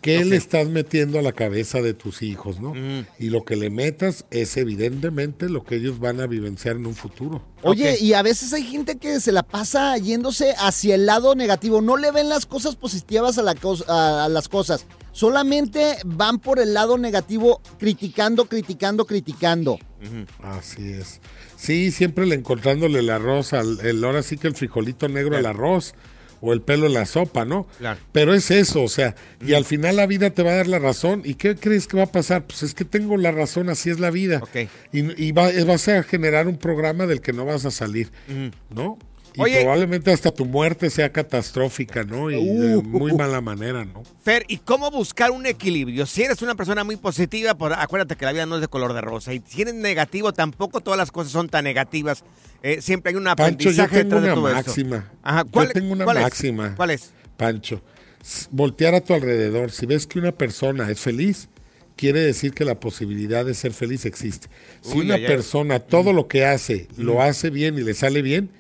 ¿Qué 0.01 0.25
le 0.25 0.37
estás 0.37 0.69
metiendo 0.69 1.19
a 1.19 1.23
la 1.23 1.33
cabeza 1.33 1.83
de 1.83 1.93
tus 1.95 2.23
hijos, 2.23 2.59
no? 2.61 2.73
Y 3.19 3.29
lo 3.31 3.45
que 3.45 3.57
le 3.57 3.69
metas 3.69 4.25
es 4.31 4.57
evidentemente 4.57 5.49
lo 5.51 5.63
que 5.65 5.77
ellos 5.77 5.99
van 5.99 6.21
a 6.21 6.27
vivenciar 6.27 6.77
en 6.77 6.87
un 6.87 6.95
futuro. 6.95 7.43
Oye, 7.63 7.99
y 8.01 8.15
a 8.15 8.23
veces 8.23 8.53
hay 8.55 8.63
gente 8.65 8.97
que 8.97 9.21
se 9.21 9.31
la 9.33 9.43
pasa 9.43 9.99
yéndose 9.99 10.55
hacia 10.59 10.95
el 10.95 11.05
lado 11.07 11.35
negativo. 11.35 11.83
No 11.83 11.97
le 11.99 12.11
ven 12.13 12.29
las 12.31 12.47
cosas 12.47 12.77
positivas 12.77 13.37
a, 13.37 13.43
la 13.43 13.55
a- 13.89 14.25
a 14.25 14.29
las 14.31 14.49
cosas. 14.49 14.87
Solamente 15.13 15.97
van 16.07 16.39
por 16.39 16.61
el 16.61 16.73
lado 16.73 16.97
negativo, 16.97 17.61
criticando, 17.79 18.47
criticando, 18.47 19.05
criticando. 19.05 19.79
Así 20.43 20.93
es. 20.93 21.21
Sí, 21.57 21.91
siempre 21.91 22.25
le 22.27 22.37
encontrándole 22.37 23.01
el 23.01 23.11
arroz, 23.11 23.53
al, 23.53 23.81
el, 23.81 24.03
ahora 24.03 24.23
sí 24.23 24.39
que 24.39 24.47
el 24.49 24.55
frijolito 24.55 25.09
negro 25.09 25.37
al 25.37 25.45
arroz. 25.47 25.95
O 26.41 26.53
el 26.53 26.63
pelo 26.63 26.87
en 26.87 26.95
la 26.95 27.05
sopa, 27.07 27.45
¿no? 27.45 27.67
Claro. 27.79 28.01
Pero 28.13 28.35
es 28.35 28.51
eso, 28.51 28.83
o 28.83 28.89
sea, 28.89 29.15
y 29.45 29.55
al 29.55 29.65
final 29.65 29.97
la 29.97 30.07
vida 30.07 30.31
te 30.31 30.43
va 30.43 30.53
a 30.53 30.57
dar 30.57 30.67
la 30.69 30.79
razón. 30.79 31.23
¿Y 31.25 31.35
qué 31.35 31.55
crees 31.57 31.87
que 31.87 31.97
va 31.97 32.05
a 32.05 32.13
pasar? 32.13 32.45
Pues 32.47 32.63
es 32.63 32.75
que 32.75 32.85
tengo 32.85 33.17
la 33.17 33.31
razón, 33.33 33.69
así 33.69 33.91
es 33.91 34.01
la 34.01 34.11
vida. 34.11 34.39
Ok. 34.43 34.69
Y, 34.93 35.23
y 35.23 35.33
va- 35.33 35.51
vas 35.67 35.89
a 35.89 36.03
generar 36.03 36.49
un 36.49 36.57
programa 36.59 37.07
del 37.07 37.21
que 37.21 37.33
no 37.33 37.45
vas 37.45 37.65
a 37.67 37.71
salir, 37.71 38.11
¿no? 38.75 38.99
Y 39.35 39.41
Oye. 39.43 39.61
probablemente 39.61 40.11
hasta 40.13 40.31
tu 40.33 40.45
muerte 40.45 40.91
sea 40.91 41.13
catastrófica, 41.13 42.03
¿no? 42.03 42.31
Y 42.31 42.35
de 42.45 42.77
muy 42.83 43.13
mala 43.13 43.41
manera, 43.41 43.85
¿no? 43.85 44.03
Fer, 44.25 44.45
¿y 44.49 44.57
cómo 44.59 44.91
buscar 44.91 45.31
un 45.31 45.47
equilibrio? 45.47 46.05
Si 46.07 46.23
eres 46.23 46.43
una 46.43 46.55
persona 46.57 46.83
muy 46.83 46.97
positiva, 46.97 47.55
por, 47.55 47.73
acuérdate 47.73 48.17
que 48.17 48.25
la 48.25 48.33
vida 48.33 48.47
no 48.47 48.57
es 48.57 48.61
de 48.61 48.69
color 48.69 48.93
de 48.93 49.01
rosa. 49.01 49.33
Y 49.33 49.41
si 49.47 49.63
eres 49.63 49.75
negativo, 49.75 50.33
tampoco 50.33 50.81
todas 50.81 50.99
las 50.99 51.13
cosas 51.13 51.33
son 51.33 51.49
tan 51.49 51.65
negativas. 51.65 52.25
Eh, 52.63 52.83
siempre 52.83 53.11
hay 53.11 53.17
un 53.17 53.25
Pancho, 53.25 53.71
yo 53.71 53.83
aprendizaje 53.85 54.05
tengo 54.05 54.17
detrás 54.17 54.23
de 54.23 54.27
una 54.33 54.35
todo 54.35 54.55
máxima. 54.55 55.11
Ajá, 55.23 55.45
Yo 55.45 55.51
¿cuál- 55.53 55.73
tengo 55.73 55.93
una 55.93 56.05
cuál 56.05 56.17
es? 56.17 56.23
máxima. 56.25 56.75
¿Cuál 56.77 56.91
es? 56.91 57.11
Pancho, 57.37 57.83
voltear 58.51 58.95
a 58.95 59.01
tu 59.01 59.15
alrededor. 59.15 59.71
Si 59.71 59.87
ves 59.87 60.07
que 60.07 60.19
una 60.19 60.33
persona 60.33 60.91
es 60.91 61.01
feliz, 61.01 61.49
quiere 61.97 62.21
decir 62.21 62.53
que 62.53 62.65
la 62.65 62.81
posibilidad 62.81 63.45
de 63.45 63.55
ser 63.55 63.73
feliz 63.73 64.05
existe. 64.07 64.49
Si 64.81 64.99
Uy, 64.99 65.07
una 65.07 65.17
persona 65.17 65.79
todo 65.79 66.13
lo 66.13 66.27
que 66.29 66.45
hace 66.45 66.89
lo 66.97 67.23
hace 67.23 67.51
bien 67.51 67.79
y 67.79 67.83
le 67.83 67.95
sale 67.95 68.23
bien, 68.23 68.51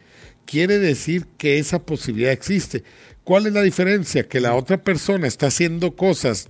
quiere 0.50 0.80
decir 0.80 1.26
que 1.38 1.58
esa 1.58 1.82
posibilidad 1.82 2.32
existe. 2.32 2.82
¿Cuál 3.22 3.46
es 3.46 3.52
la 3.52 3.62
diferencia? 3.62 4.26
Que 4.26 4.40
la 4.40 4.56
otra 4.56 4.82
persona 4.82 5.28
está 5.28 5.46
haciendo 5.46 5.94
cosas 5.94 6.48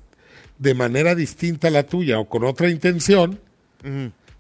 de 0.59 0.75
manera 0.75 1.15
distinta 1.15 1.69
a 1.69 1.71
la 1.71 1.83
tuya 1.83 2.19
o 2.19 2.29
con 2.29 2.45
otra 2.45 2.71
intención, 2.71 3.41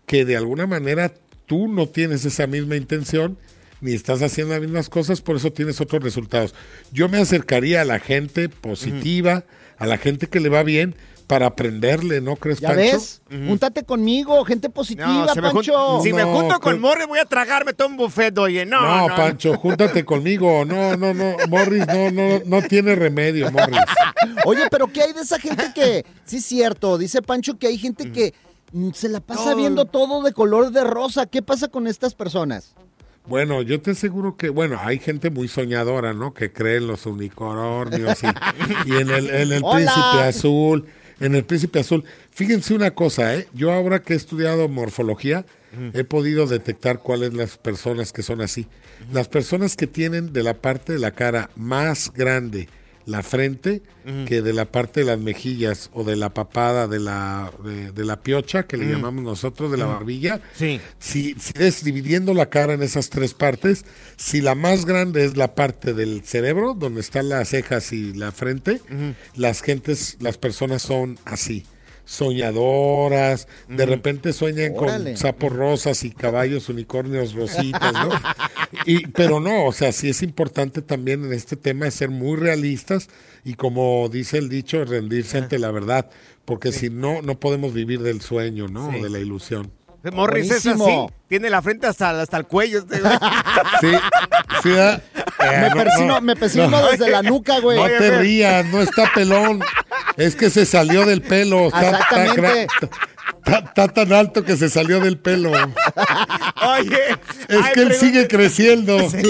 que 0.07 0.25
de 0.25 0.37
alguna 0.37 0.67
manera 0.67 1.13
tú 1.45 1.69
no 1.69 1.89
tienes 1.89 2.25
esa 2.25 2.47
misma 2.47 2.77
intención 2.77 3.37
ni 3.83 3.93
estás 3.93 4.23
haciendo 4.23 4.55
las 4.55 4.63
mismas 4.63 4.89
cosas, 4.89 5.21
por 5.21 5.37
eso 5.37 5.53
tienes 5.53 5.81
otros 5.81 6.03
resultados. 6.03 6.55
Yo 6.93 7.09
me 7.09 7.19
acercaría 7.19 7.83
a 7.83 7.87
la 7.87 7.99
gente 7.99 8.49
positiva, 8.49 9.45
a 9.79 9.87
la 9.87 9.99
gente 9.99 10.27
que 10.29 10.41
le 10.41 10.49
va 10.49 10.63
bien, 10.63 10.95
para 11.31 11.47
aprenderle, 11.47 12.21
¿no 12.21 12.35
crees, 12.35 12.59
¿Ya 12.61 12.69
Pancho? 12.69 12.83
ves? 12.83 13.23
Júntate 13.31 13.85
conmigo, 13.85 14.45
gente 14.45 14.69
positiva, 14.69 15.33
si 15.33 15.41
me, 15.41 15.49
jun- 15.49 15.55
Pancho. 15.55 16.01
si 16.03 16.13
me 16.13 16.23
No, 16.23 16.33
junto 16.35 16.59
con 16.59 16.81
Morris, 16.81 17.07
voy 17.07 17.21
a 17.21 17.25
tragarme 17.25 17.73
todo 17.73 17.87
un 17.89 17.97
buffet, 17.97 18.37
oye. 18.37 18.67
No, 18.67 18.81
No, 18.81 19.09
no, 19.09 19.15
Pancho, 19.17 19.57
júntate 19.57 20.05
conmigo. 20.05 20.65
No, 20.65 20.97
no, 20.97 21.15
no, 21.15 21.37
Morris 21.49 21.87
no, 21.87 22.11
no, 22.11 22.41
no 22.45 22.63
tiene 22.63 22.97
remedio, 22.97 23.51
Morris. 23.53 23.79
Oye, 24.45 24.63
pero 24.71 24.89
¿qué 24.89 25.03
hay 25.03 25.13
de 25.13 25.21
esa 25.21 25.39
gente 25.39 25.65
que, 25.75 26.05
sí 26.25 26.39
es 26.39 26.45
cierto, 26.45 26.99
dice 26.99 27.23
Pancho 27.23 27.59
que 27.59 27.69
hay 27.69 27.79
gente 27.79 28.11
que 28.13 28.35
mm, 28.73 28.91
se 28.93 29.09
la 29.09 29.21
pasa 29.21 29.51
No. 29.51 29.57
viendo 29.57 29.85
todo 29.85 30.23
de 30.23 30.33
color 30.33 30.73
de 30.73 30.83
rosa? 30.85 31.27
¿Qué 31.27 31.43
pasa 31.43 31.69
con 31.69 31.87
estas 31.87 32.15
personas? 32.15 32.75
Bueno, 33.27 33.63
yo 33.63 33.81
te 33.81 33.93
aseguro 33.93 34.37
que, 34.37 34.49
bueno, 34.49 34.79
hay 34.83 34.99
gente 34.99 35.31
muy 35.31 35.47
soñadora, 35.47 36.13
¿no? 36.15 36.33
Que 36.35 36.53
cree 36.53 36.79
en 36.79 36.87
los 36.89 37.07
unicornios 37.07 38.19
y, 38.25 38.91
y 38.91 38.97
en 38.97 39.11
el, 39.11 39.31
en 39.31 39.53
el 39.53 39.63
príncipe 39.73 40.23
azul, 40.27 40.87
en 41.21 41.35
el 41.35 41.45
príncipe 41.45 41.79
azul. 41.79 42.05
Fíjense 42.31 42.75
una 42.75 42.93
cosa, 42.93 43.37
¿eh? 43.37 43.47
Yo 43.55 43.73
ahora 43.73 44.03
que 44.03 44.15
he 44.15 44.17
estudiado 44.17 44.69
morfología, 44.69 45.45
he 45.93 46.03
podido 46.03 46.47
detectar 46.47 46.99
cuáles 46.99 47.33
las 47.33 47.57
personas 47.57 48.13
que 48.13 48.23
son 48.23 48.41
así. 48.41 48.67
Las 49.13 49.29
personas 49.29 49.77
que 49.77 49.87
tienen 49.87 50.33
de 50.33 50.43
la 50.43 50.55
parte 50.55 50.93
de 50.95 50.99
la 50.99 51.13
cara 51.13 51.51
más 51.55 52.13
grande 52.13 52.69
la 53.07 53.23
frente 53.23 53.83
que 54.27 54.43
de 54.43 54.53
la 54.53 54.65
parte 54.65 55.01
de 55.01 55.07
las 55.07 55.19
mejillas 55.19 55.91
o 55.93 56.05
de 56.05 56.17
la 56.17 56.35
papada 56.35 56.89
de 56.89 56.99
la, 56.99 57.53
de, 57.65 57.93
de 57.93 58.05
la 58.05 58.21
piocha, 58.21 58.65
que 58.65 58.77
le 58.77 58.91
llamamos 58.91 59.23
nosotros, 59.23 59.71
de 59.71 59.77
la 59.77 59.87
barbilla. 59.87 60.41
Sí. 60.55 60.81
Si, 60.99 61.35
si 61.39 61.53
es 61.57 61.85
dividiendo 61.85 62.35
la 62.35 62.51
cara 62.51 62.73
en 62.73 62.83
esas 62.83 63.11
tres 63.11 63.35
partes, 63.35 63.85
si 64.17 64.41
la 64.41 64.55
más 64.55 64.85
grande 64.85 65.25
es 65.25 65.37
la 65.37 65.55
parte 65.55 65.95
del 65.95 66.23
cerebro, 66.25 66.75
donde 66.75 67.01
están 67.01 67.29
las 67.29 67.49
cejas 67.51 67.93
y 67.93 68.13
la 68.13 68.33
frente, 68.33 68.81
las 69.37 69.63
gentes, 69.63 70.17
las 70.21 70.39
personas 70.39 70.83
son 70.83 71.19
así, 71.25 71.65
soñadoras, 72.05 73.49
de 73.69 73.87
repente 73.87 74.33
sueñan 74.33 74.73
Órale. 74.77 75.11
con 75.13 75.17
sapos 75.17 75.53
rosas 75.53 76.03
y 76.05 76.11
caballos 76.11 76.69
unicornios 76.69 77.35
rositas, 77.35 77.93
¿no? 77.93 78.11
Y, 78.87 79.09
pero 79.09 79.41
no, 79.41 79.67
o 79.67 79.73
sea, 79.73 79.91
sí 79.91 80.09
es 80.09 80.23
importante 80.23 80.81
también 80.81 81.25
en 81.25 81.33
este 81.33 81.57
tema 81.57 81.89
es 81.89 81.95
ser 81.95 82.09
muy 82.09 82.37
realistas 82.39 83.09
y 83.45 83.55
como 83.55 84.09
dice 84.09 84.39
el 84.39 84.49
dicho, 84.49 84.85
rendirse 84.85 85.39
ante 85.39 85.59
la 85.59 85.73
verdad, 85.73 86.09
porque 86.45 86.71
si 86.71 86.89
no, 86.89 87.21
no 87.21 87.39
podemos 87.41 87.75
vivir 87.75 88.01
del 88.01 88.21
sueño, 88.21 88.69
¿no? 88.69 88.93
Sí. 88.93 89.01
De 89.01 89.11
la 89.11 89.19
ilusión. 89.19 89.73
Morris 90.13 90.51
es 90.51 90.67
así. 90.67 91.07
Tiene 91.29 91.51
la 91.51 91.61
frente 91.63 91.87
hasta, 91.87 92.21
hasta 92.23 92.37
el 92.37 92.47
cuello. 92.47 92.79
este. 92.79 93.01
Sí, 93.81 93.89
sí. 94.63 94.71
Eh, 94.71 95.01
Me 95.41 95.69
no, 95.71 95.75
persino, 95.77 96.07
no, 96.07 96.21
me 96.21 96.37
persino 96.37 96.69
no. 96.69 96.91
desde 96.91 97.11
la 97.11 97.23
nuca, 97.23 97.61
güey. 97.61 97.79
No 97.79 97.87
te 97.87 98.19
rías, 98.19 98.67
no 98.67 98.81
está 98.81 99.11
pelón. 99.15 99.61
Es 100.17 100.37
que 100.37 100.51
se 100.51 100.67
salió 100.67 101.05
del 101.07 101.23
pelo. 101.23 101.67
Exactamente. 101.69 102.67
está- 103.45 103.59
está 103.59 103.89
tan 103.89 104.13
alto 104.13 104.45
que 104.45 104.57
se 104.57 104.69
salió 104.69 105.01
del 105.01 105.19
pelo. 105.19 105.51
Oye. 105.53 107.11
Es 107.49 107.59
ay, 107.65 107.73
que 107.75 107.81
él 107.83 107.95
sigue 107.95 108.29
creciendo. 108.29 108.99
Sí, 109.11 109.23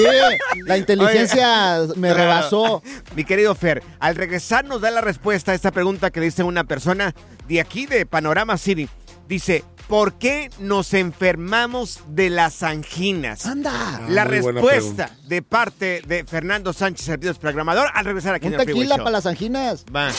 la 0.66 0.76
inteligencia 0.76 1.80
me 1.96 2.12
rebasó. 2.12 2.82
Mi 3.14 3.24
querido 3.24 3.54
Fer, 3.54 3.82
al 3.98 4.14
regresar 4.16 4.64
nos 4.64 4.80
da 4.80 4.90
la 4.90 5.00
respuesta 5.00 5.52
a 5.52 5.54
esta 5.54 5.70
pregunta 5.70 6.10
que 6.10 6.20
dice 6.20 6.42
una 6.42 6.64
persona 6.64 7.14
de 7.48 7.60
aquí 7.60 7.86
de 7.86 8.06
Panorama 8.06 8.56
City. 8.58 8.88
Dice, 9.28 9.64
¿por 9.88 10.14
qué 10.14 10.50
nos 10.58 10.92
enfermamos 10.94 12.00
de 12.08 12.30
las 12.30 12.62
anginas? 12.62 13.46
Anda. 13.46 14.00
La 14.08 14.22
Ah, 14.22 14.24
muy 14.26 14.40
buena 14.40 14.60
respuesta 14.60 15.10
de 15.28 15.42
parte 15.42 16.02
de 16.06 16.24
Fernando 16.24 16.72
Sánchez, 16.72 17.08
el 17.08 17.18
video 17.18 17.34
programador, 17.34 17.88
al 17.94 18.04
regresar 18.04 18.34
aquí 18.34 18.48
Un 18.48 18.54
en 18.54 18.60
el 18.60 18.66
tequila 18.66 18.96
para 18.98 19.10
las 19.10 19.26
anginas. 19.26 19.84
Va. 19.94 20.10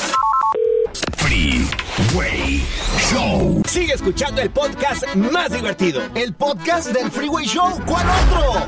Freeway 1.31 2.61
Show. 3.09 3.63
Sigue 3.65 3.93
escuchando 3.93 4.41
el 4.41 4.49
podcast 4.49 5.15
más 5.15 5.53
divertido. 5.53 6.01
El 6.13 6.33
podcast 6.33 6.89
del 6.89 7.09
Freeway 7.09 7.45
Show. 7.45 7.79
¿Cuál 7.85 8.05
otro? 8.09 8.67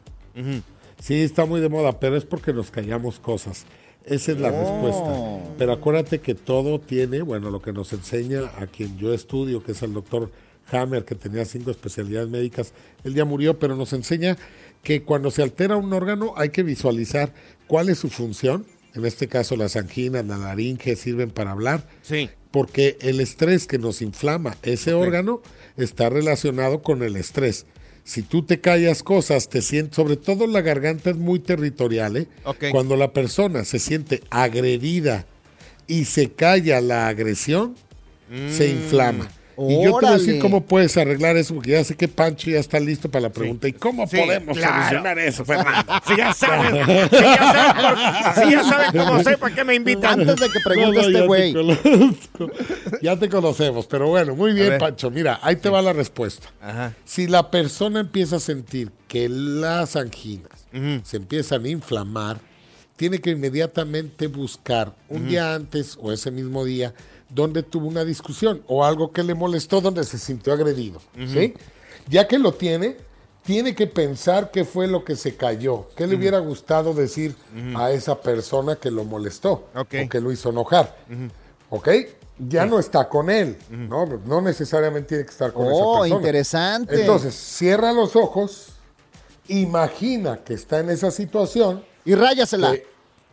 Sí, 0.99 1.23
está 1.23 1.45
muy 1.45 1.61
de 1.61 1.69
moda, 1.69 2.01
pero 2.01 2.17
es 2.17 2.25
porque 2.25 2.55
nos 2.55 2.71
callamos 2.71 3.21
cosas. 3.21 3.67
Esa 4.07 4.33
es 4.33 4.41
la 4.41 4.51
Oh. 4.53 4.61
respuesta. 4.61 5.55
Pero 5.59 5.73
acuérdate 5.73 6.21
que 6.21 6.35
todo 6.35 6.81
tiene, 6.81 7.23
bueno, 7.23 7.51
lo 7.51 7.63
que 7.63 7.73
nos 7.73 7.93
enseña 7.93 8.51
a 8.59 8.67
quien 8.67 8.99
yo 8.99 9.15
estudio, 9.15 9.63
que 9.63 9.73
es 9.73 9.83
el 9.83 9.93
doctor 9.95 10.31
Hammer, 10.71 11.05
que 11.05 11.15
tenía 11.15 11.45
cinco 11.45 11.71
especialidades 11.71 12.29
médicas, 12.29 12.73
él 13.05 13.15
ya 13.15 13.25
murió, 13.25 13.59
pero 13.59 13.77
nos 13.77 13.93
enseña 13.93 14.37
que 14.83 15.03
cuando 15.03 15.31
se 15.31 15.43
altera 15.43 15.77
un 15.77 15.93
órgano 15.93 16.35
hay 16.37 16.51
que 16.51 16.63
visualizar 16.63 17.33
cuál 17.67 17.89
es 17.89 17.99
su 17.99 18.11
función. 18.11 18.67
En 18.95 19.05
este 19.05 19.27
caso, 19.29 19.57
las 19.57 19.77
anginas, 19.77 20.25
la 20.27 20.37
laringe 20.39 20.95
sirven 20.97 21.31
para 21.31 21.51
hablar. 21.53 21.89
Sí. 22.03 22.29
Porque 22.51 22.97
el 23.01 23.21
estrés 23.21 23.67
que 23.67 23.79
nos 23.79 24.03
inflama 24.03 24.57
ese 24.63 24.95
órgano 24.95 25.41
está 25.77 26.09
relacionado 26.11 26.83
con 26.83 27.03
el 27.03 27.17
estrés. 27.17 27.67
Si 28.05 28.23
tú 28.23 28.43
te 28.43 28.61
callas 28.61 29.03
cosas, 29.03 29.49
te 29.49 29.63
sientes, 29.63 29.97
sobre 29.97 30.17
todo 30.17 30.47
la 30.47 30.61
garganta 30.61 31.11
es 31.11 31.17
muy 31.17 31.39
territorial, 31.39 32.19
¿eh? 32.19 32.29
Ok. 32.45 32.65
Cuando 32.71 32.97
la 32.97 33.13
persona 33.13 33.65
se 33.65 33.79
siente 33.79 34.23
agredida 34.31 35.27
y 35.87 36.05
se 36.05 36.31
calla 36.31 36.81
la 36.83 37.09
agresión, 37.09 37.75
se 38.51 38.69
inflama. 38.69 39.29
Y 39.57 39.75
yo 39.85 39.99
te 39.99 40.07
voy 40.07 40.07
a 40.07 40.19
decir 40.19 40.39
cómo 40.41 40.65
puedes 40.65 40.97
arreglar 40.97 41.37
eso, 41.37 41.55
porque 41.55 41.71
ya 41.73 41.85
sé 41.85 41.95
que 41.97 42.09
Pancho 42.09 42.51
ya 42.51 42.59
está 42.59 42.81
listo 42.81 43.11
para 43.11 43.23
la 43.23 43.31
pregunta. 43.31 43.69
¿Y 43.69 43.73
cómo 43.73 44.07
Sí, 44.07 44.17
podemos 44.17 44.57
claro. 44.57 44.75
solucionar 44.77 45.19
eso, 45.19 45.45
Fernando? 45.45 45.93
Si 46.07 46.17
ya 46.17 46.33
saben, 46.33 46.85
si 46.85 46.93
ya 47.23 47.53
saben, 47.53 48.45
si 48.45 48.51
ya 48.53 48.65
saben 48.65 48.91
cómo 48.93 49.23
soy, 49.23 49.37
¿para 49.37 49.55
qué 49.55 49.65
me 49.65 49.75
invitan? 49.75 50.21
Antes 50.21 50.37
de 50.41 50.49
que 50.51 50.61
pregunte 50.61 50.97
No, 51.03 51.03
no, 51.03 51.19
este 51.19 51.27
güey. 51.27 51.55
Ya 53.03 53.17
te 53.19 53.29
conocemos, 53.29 53.87
pero 53.87 54.09
bueno, 54.09 54.35
muy 54.35 54.53
bien. 54.53 54.79
Pancho. 54.79 55.11
Mira, 55.11 55.39
ahí 55.43 55.57
te 55.57 55.69
va 55.69 55.83
la 55.83 55.93
respuesta. 55.93 56.49
Ajá. 56.61 56.93
Si 57.05 57.27
la 57.27 57.51
persona 57.51 58.01
empieza 58.01 58.37
a 58.37 58.41
sentir 58.41 58.91
que 59.09 59.29
las 59.29 59.97
anginas 59.97 60.67
se 61.05 61.17
empiezan 61.17 61.65
a 61.65 61.69
inflamar, 61.69 62.39
tiene 62.97 63.21
que 63.21 63.31
inmediatamente 63.31 64.27
buscar 64.29 64.93
un 65.09 65.29
día 65.29 65.55
antes 65.55 65.97
o 66.01 66.13
ese 66.13 66.31
mismo 66.31 66.65
día 66.65 66.95
donde 67.35 67.63
tuvo 67.63 67.89
una 67.89 68.05
discusión 68.05 68.63
o 68.69 68.85
algo 68.85 69.11
que 69.13 69.23
le 69.23 69.35
molestó 69.35 69.81
donde 69.81 70.05
se 70.05 70.19
sintió 70.19 70.53
agredido. 70.53 71.01
¿sí? 71.17 71.55
Ya 72.09 72.29
que 72.29 72.39
lo 72.39 72.53
tiene, 72.55 72.97
tiene 73.45 73.75
que 73.75 73.87
pensar 73.87 74.51
qué 74.51 74.65
fue 74.65 74.87
lo 74.87 75.05
que 75.05 75.17
se 75.17 75.37
cayó, 75.37 75.89
qué 75.97 76.07
le 76.07 76.17
hubiera 76.17 76.39
gustado 76.39 76.95
decir 76.95 77.35
a 77.77 77.91
esa 77.91 78.21
persona 78.21 78.77
que 78.77 78.91
lo 78.91 79.05
molestó 79.05 79.69
o 79.75 79.85
que 80.09 80.21
lo 80.21 80.31
hizo 80.33 80.51
enojar. 80.51 80.97
¿Ok? 81.71 81.89
Ya 82.39 82.67
no 82.67 82.79
está 82.81 83.09
con 83.09 83.31
él, 83.31 83.57
¿no? 83.71 84.07
No 84.27 84.41
necesariamente 84.41 85.09
tiene 85.09 85.25
que 85.25 85.31
estar 85.31 85.53
con 85.53 85.67
esa 85.67 85.75
Oh, 85.77 86.01
persona. 86.01 86.17
interesante. 86.17 87.01
Entonces, 87.01 87.35
cierra 87.35 87.93
los 87.93 88.17
ojos, 88.17 88.69
imagina 89.49 90.43
que 90.45 90.55
está 90.55 90.81
en 90.81 90.91
esa 90.91 91.11
situación. 91.11 91.85
Y 92.05 92.15
ráyasela. 92.15 92.73
que- 92.73 92.87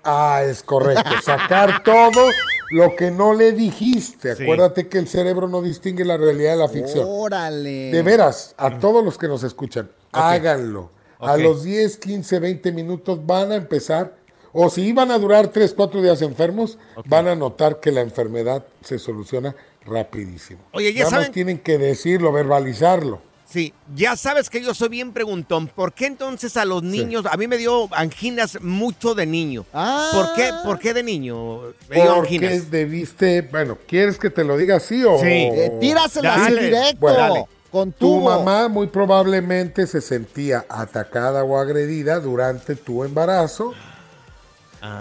ah, 0.03 0.41
es 0.45 0.63
correcto. 0.63 1.09
Sacar 1.23 1.83
todo 1.83 2.29
lo 2.71 2.95
que 2.95 3.11
no 3.11 3.33
le 3.33 3.51
dijiste. 3.51 4.35
Sí. 4.35 4.43
Acuérdate 4.43 4.87
que 4.87 4.97
el 4.97 5.07
cerebro 5.07 5.47
no 5.47 5.61
distingue 5.61 6.05
la 6.05 6.17
realidad 6.17 6.51
de 6.51 6.57
la 6.57 6.67
ficción. 6.67 7.05
Órale. 7.07 7.91
De 7.91 8.01
veras, 8.01 8.55
a 8.57 8.79
todos 8.79 9.03
los 9.03 9.17
que 9.17 9.27
nos 9.27 9.43
escuchan, 9.43 9.89
háganlo. 10.11 10.89
A 11.19 11.37
los 11.37 11.63
10, 11.63 11.97
15, 11.97 12.39
20 12.39 12.71
minutos 12.71 13.23
van 13.25 13.51
a 13.51 13.55
empezar, 13.55 14.15
o 14.53 14.69
si 14.71 14.81
iban 14.81 15.11
a 15.11 15.19
durar 15.19 15.49
3, 15.49 15.73
4 15.75 16.01
días 16.01 16.21
enfermos, 16.23 16.79
van 17.05 17.27
a 17.27 17.35
notar 17.35 17.79
que 17.79 17.91
la 17.91 18.01
enfermedad 18.01 18.65
se 18.81 18.97
soluciona 18.97 19.55
rapidísimo. 19.85 20.61
Oye, 20.73 20.93
ya 20.93 21.03
Nada 21.03 21.11
más 21.11 21.19
saben- 21.25 21.31
tienen 21.33 21.59
que 21.59 21.77
decirlo, 21.77 22.31
verbalizarlo. 22.31 23.21
Sí, 23.51 23.73
ya 23.95 24.15
sabes 24.15 24.49
que 24.49 24.61
yo 24.63 24.73
soy 24.73 24.87
bien 24.89 25.11
preguntón. 25.11 25.67
¿Por 25.67 25.91
qué 25.93 26.05
entonces 26.05 26.55
a 26.55 26.63
los 26.63 26.83
niños, 26.83 27.25
a 27.29 27.35
mí 27.35 27.47
me 27.47 27.57
dio 27.57 27.93
anginas 27.93 28.61
mucho 28.61 29.13
de 29.13 29.25
niño? 29.25 29.65
¿Por 29.73 30.33
qué, 30.35 30.51
por 30.63 30.79
qué 30.79 30.93
de 30.93 31.03
niño 31.03 31.59
me 31.89 31.95
dio 31.97 32.15
Porque 32.15 32.35
anginas? 32.35 32.71
debiste, 32.71 33.41
bueno, 33.41 33.77
¿quieres 33.87 34.17
que 34.17 34.29
te 34.29 34.45
lo 34.45 34.55
diga 34.57 34.77
así 34.77 35.03
o...? 35.03 35.17
Sí. 35.19 35.25
Eh, 35.27 35.77
tírasela 35.81 36.45
así 36.45 36.53
directo, 36.53 36.97
Bueno, 37.01 37.17
dale. 37.17 37.45
con 37.69 37.91
Tu 37.91 38.21
mamá 38.21 38.69
muy 38.69 38.87
probablemente 38.87 39.85
se 39.85 39.99
sentía 39.99 40.65
atacada 40.69 41.43
o 41.43 41.57
agredida 41.57 42.21
durante 42.21 42.75
tu 42.77 43.03
embarazo 43.03 43.73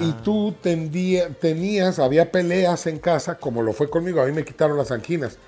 y 0.01 0.13
tú 0.25 0.55
tendía- 0.61 1.29
tenías, 1.31 1.99
había 2.01 2.31
peleas 2.33 2.87
en 2.89 2.99
casa, 2.99 3.37
como 3.37 3.63
lo 3.63 3.73
fue 3.73 3.89
conmigo, 3.89 4.21
a 4.21 4.27
mí 4.27 4.33
me 4.33 4.45
quitaron 4.45 4.77
las 4.77 4.91
anginas, 4.91 5.39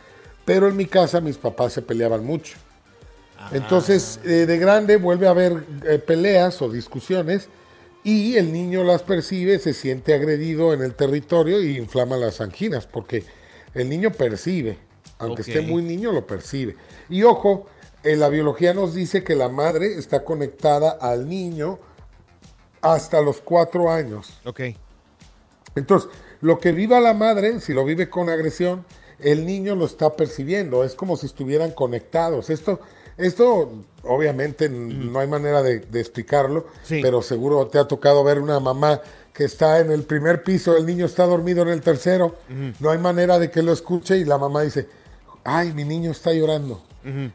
pero 0.44 0.68
en 0.68 0.76
mi 0.76 0.86
casa 0.86 1.20
mis 1.20 1.36
papás 1.36 1.72
se 1.72 1.82
peleaban 1.82 2.24
mucho. 2.24 2.56
Entonces, 3.50 4.20
eh, 4.24 4.46
de 4.46 4.58
grande 4.58 4.96
vuelve 4.96 5.26
a 5.26 5.30
haber 5.30 5.64
eh, 5.84 5.98
peleas 5.98 6.62
o 6.62 6.70
discusiones 6.70 7.48
y 8.04 8.36
el 8.36 8.52
niño 8.52 8.84
las 8.84 9.02
percibe, 9.02 9.58
se 9.58 9.74
siente 9.74 10.14
agredido 10.14 10.72
en 10.72 10.82
el 10.82 10.94
territorio 10.94 11.60
y 11.60 11.76
inflama 11.76 12.16
las 12.16 12.40
anginas, 12.40 12.86
porque 12.86 13.24
el 13.74 13.88
niño 13.88 14.12
percibe, 14.12 14.78
aunque 15.18 15.42
esté 15.42 15.60
muy 15.60 15.82
niño, 15.82 16.12
lo 16.12 16.26
percibe. 16.26 16.76
Y 17.08 17.22
ojo, 17.22 17.66
eh, 18.02 18.16
la 18.16 18.28
biología 18.28 18.74
nos 18.74 18.94
dice 18.94 19.22
que 19.22 19.36
la 19.36 19.48
madre 19.48 19.94
está 19.94 20.24
conectada 20.24 20.90
al 20.90 21.28
niño 21.28 21.78
hasta 22.80 23.20
los 23.20 23.40
cuatro 23.40 23.90
años. 23.90 24.40
Ok. 24.44 24.60
Entonces, 25.74 26.10
lo 26.40 26.58
que 26.58 26.72
viva 26.72 27.00
la 27.00 27.14
madre, 27.14 27.60
si 27.60 27.72
lo 27.72 27.84
vive 27.84 28.10
con 28.10 28.28
agresión, 28.28 28.84
el 29.20 29.46
niño 29.46 29.76
lo 29.76 29.84
está 29.86 30.16
percibiendo. 30.16 30.82
Es 30.82 30.94
como 30.94 31.16
si 31.16 31.26
estuvieran 31.26 31.70
conectados. 31.70 32.50
Esto, 32.50 32.80
esto 33.22 33.72
obviamente 34.04 34.68
no 34.68 35.18
hay 35.20 35.26
manera 35.26 35.62
de, 35.62 35.80
de 35.80 36.00
explicarlo, 36.00 36.66
pero 36.88 37.22
seguro 37.22 37.66
te 37.68 37.78
ha 37.78 37.86
tocado 37.86 38.24
ver 38.24 38.40
una 38.40 38.60
mamá 38.60 39.00
que 39.32 39.44
está 39.44 39.80
en 39.80 39.90
el 39.90 40.02
primer 40.02 40.42
piso, 40.42 40.76
el 40.76 40.84
niño 40.84 41.06
está 41.06 41.24
dormido 41.24 41.62
en 41.62 41.68
el 41.68 41.80
tercero. 41.80 42.36
No 42.80 42.90
hay 42.90 42.98
manera 42.98 43.38
de 43.38 43.50
que 43.50 43.62
lo 43.62 43.72
escuche 43.72 44.18
y 44.18 44.24
la 44.24 44.38
mamá 44.38 44.62
dice, 44.62 44.88
ay, 45.44 45.72
mi 45.72 45.84
niño 45.84 46.10
está 46.10 46.32
llorando. 46.32 46.82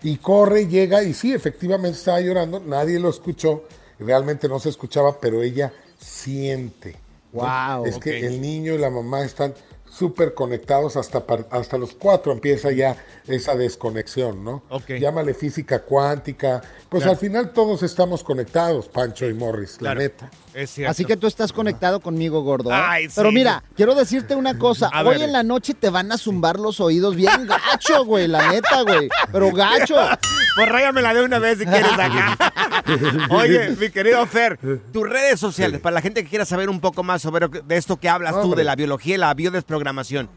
Y 0.02 0.18
corre, 0.18 0.68
llega 0.68 1.04
y 1.04 1.14
sí, 1.14 1.34
efectivamente 1.34 1.98
estaba 1.98 2.22
llorando, 2.22 2.60
nadie 2.60 3.00
lo 3.00 3.10
escuchó, 3.10 3.64
realmente 4.00 4.48
no 4.48 4.60
se 4.60 4.70
escuchaba, 4.70 5.20
pero 5.20 5.42
ella 5.42 5.74
siente. 5.98 6.96
¿no? 7.34 7.42
Wow. 7.42 7.86
Es 7.86 7.98
que 7.98 8.26
el 8.26 8.40
niño 8.40 8.74
y 8.74 8.78
la 8.78 8.90
mamá 8.90 9.26
están 9.26 9.54
súper 9.90 10.34
conectados 10.34 10.96
hasta, 10.98 11.24
hasta 11.52 11.78
los 11.78 11.94
cuatro 11.96 12.32
empieza 12.32 12.72
ya 12.72 12.96
esa 13.28 13.56
desconexión, 13.56 14.44
¿no? 14.44 14.64
Ok. 14.70 14.92
Llámale 15.00 15.34
física 15.34 15.84
cuántica. 15.84 16.62
Pues 16.90 17.04
Claro. 17.04 17.12
al 17.12 17.18
final 17.18 17.54
todos 17.54 17.84
estamos 17.84 18.24
conectados, 18.24 18.88
Pancho 18.88 19.28
y 19.28 19.34
Morris, 19.34 19.78
Claro. 19.78 20.00
la 20.00 20.04
neta. 20.08 20.32
Es 20.58 20.72
cierto. 20.72 20.90
Así 20.90 21.06
que 21.06 21.16
tú 21.16 21.28
estás 21.28 21.54
conectado 21.54 22.00
conmigo, 22.00 22.42
gordo. 22.42 22.72
¿eh? 22.72 22.74
Ay, 22.76 23.08
Pero 23.16 23.32
mira, 23.32 23.64
quiero 23.76 23.94
decirte 23.94 24.36
una 24.36 24.58
cosa. 24.58 24.90
A 24.92 25.04
Hoy 25.04 25.20
ver. 25.20 25.22
en 25.28 25.32
la 25.32 25.44
noche 25.44 25.76
te 25.76 25.92
van 25.92 26.12
a 26.12 26.18
zumbar 26.18 26.60
los 26.60 26.80
oídos 26.80 27.16
bien 27.16 27.46
gacho, 27.46 28.04
güey. 28.06 28.28
La 28.28 28.52
neta, 28.52 28.82
güey. 28.82 29.08
Pero 29.32 29.52
gacho. 29.52 29.94
Pues 30.56 30.68
ráyamela 30.68 31.14
de 31.14 31.24
una 31.24 31.38
vez 31.38 31.60
si 31.60 31.66
quieres 31.66 31.92
acá. 31.92 32.36
Oye, 33.30 33.70
mi 33.80 33.92
querido 33.92 34.26
Fer, 34.26 34.58
tus 34.92 35.08
redes 35.08 35.40
sociales, 35.40 35.80
para 35.80 35.94
la 35.94 36.02
gente 36.02 36.24
que 36.24 36.30
quiera 36.32 36.44
saber 36.44 36.72
un 36.72 36.80
poco 36.80 37.04
más 37.04 37.22
sobre 37.22 37.48
de 37.48 37.78
esto 37.78 37.98
que 37.98 38.10
hablas 38.10 38.42
tú, 38.42 38.56
de 38.56 38.64
la 38.64 38.76
biología 38.76 39.14
y 39.14 39.18
la 39.20 39.32
biodesprogramación. 39.36 40.28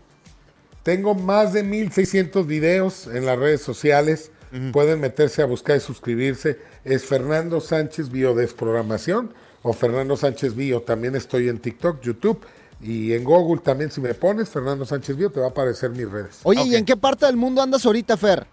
Tengo 0.82 1.14
más 1.14 1.54
de 1.54 1.62
1600 1.62 2.46
videos 2.46 3.06
en 3.06 3.24
las 3.24 3.38
redes 3.38 3.62
sociales. 3.62 4.32
Pueden 4.72 5.00
meterse 5.00 5.40
a 5.40 5.46
buscar 5.46 5.78
y 5.78 5.80
suscribirse. 5.80 6.58
Es 6.84 7.06
Fernando 7.06 7.62
Sánchez 7.62 8.10
Biodesprogramación 8.10 9.32
o 9.62 9.72
Fernando 9.72 10.16
Sánchez 10.16 10.54
Bio. 10.54 10.82
También 10.82 11.16
estoy 11.16 11.48
en 11.48 11.58
TikTok, 11.58 12.00
YouTube 12.00 12.40
y 12.80 13.12
en 13.12 13.24
Google 13.24 13.60
también. 13.62 13.90
Si 13.90 14.00
me 14.00 14.14
pones 14.14 14.48
Fernando 14.48 14.84
Sánchez 14.84 15.16
Bio, 15.16 15.30
te 15.30 15.40
va 15.40 15.46
a 15.46 15.50
aparecer 15.50 15.90
mis 15.90 16.10
redes. 16.10 16.40
Oye, 16.42 16.62
¿y 16.64 16.74
en 16.74 16.84
qué 16.84 16.96
parte 16.96 17.26
del 17.26 17.36
mundo 17.36 17.62
andas 17.62 17.84
ahorita, 17.84 18.16
Fer? 18.16 18.46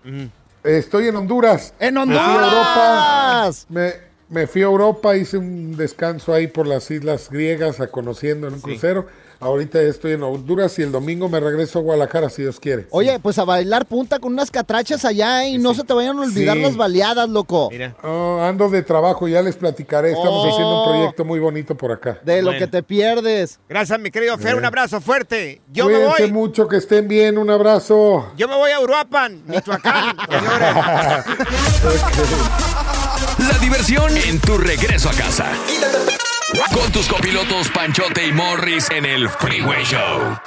Estoy 0.64 1.08
en 1.08 1.16
Honduras. 1.16 1.74
¡En 1.80 1.96
Me 1.96 2.02
fui 2.06 2.16
a 2.18 2.22
Honduras! 2.24 2.48
Europa. 2.50 3.52
Me, 3.70 3.94
me 4.30 4.48
fui 4.48 4.62
a 4.62 4.66
Europa, 4.66 5.16
hice 5.16 5.38
un 5.38 5.78
descanso 5.78 6.34
ahí 6.34 6.48
por 6.48 6.68
las 6.68 6.92
islas 6.92 7.30
griegas, 7.30 7.80
a 7.80 7.88
conociendo 7.88 8.48
en 8.48 8.56
un 8.56 8.62
crucero. 8.62 9.08
Ahorita 9.40 9.82
estoy 9.82 10.14
en 10.14 10.24
Honduras 10.24 10.78
y 10.80 10.82
el 10.82 10.92
domingo 10.92 11.30
me 11.30 11.40
regreso 11.40 11.80
a 11.80 11.82
Guadalajara, 11.84 12.30
si 12.30 12.42
Dios 12.42 12.60
quiere. 12.60 12.88
Oye, 12.92 13.20
pues 13.20 13.38
a 13.38 13.46
bailar 13.46 13.86
punta 13.86 14.20
con 14.20 14.34
unas 14.34 14.50
catrachas 14.52 15.06
allá 15.06 15.44
¿eh? 15.46 15.50
y 15.50 15.58
no 15.58 15.74
se 15.74 15.84
te 15.84 15.94
vayan 15.94 16.18
a 16.18 16.22
olvidar 16.24 16.56
Sí. 16.58 16.62
las 16.64 16.76
baleadas, 16.76 17.30
loco. 17.30 17.70
Oh, 18.04 18.40
ando 18.42 18.70
de 18.70 18.82
trabajo, 18.84 19.28
ya 19.28 19.42
les 19.42 19.56
platicaré. 19.56 20.12
Estamos 20.12 20.46
Oh. 20.46 20.50
haciendo 20.50 20.84
un 20.84 20.90
proyecto 20.90 21.26
muy 21.26 21.40
bonito 21.40 21.76
por 21.76 21.92
acá. 21.92 22.20
De 22.24 22.42
lo 22.42 22.48
Bueno. 22.52 22.60
que 22.60 22.68
te 22.68 22.82
pierdes. 22.84 23.60
Gracias, 23.70 24.00
mi 24.00 24.10
querido 24.12 24.38
Fer, 24.38 24.56
un 24.56 24.66
abrazo 24.66 25.00
fuerte. 25.02 25.62
Yo 25.72 25.88
me 25.88 26.06
voy. 26.06 26.32
mucho, 26.32 26.68
que 26.68 26.78
estén 26.78 27.08
bien. 27.08 27.38
Un 27.38 27.50
abrazo. 27.50 28.32
Yo 28.38 28.48
me 28.48 28.56
voy 28.56 28.72
a 28.72 28.80
Uruapan, 28.80 29.44
Michoacán, 29.48 30.16
señores. 30.30 31.26
La 33.40 33.58
diversión 33.60 34.18
en 34.18 34.40
tu 34.40 34.58
regreso 34.58 35.10
a 35.10 35.14
casa. 35.14 35.46
Con 36.54 36.92
tus 36.94 37.08
copilotos 37.10 37.70
Panchote 37.72 38.26
y 38.26 38.32
Morris 38.32 38.90
en 38.92 39.06
el 39.06 39.28
Freeway 39.28 39.84
Show. 39.84 40.38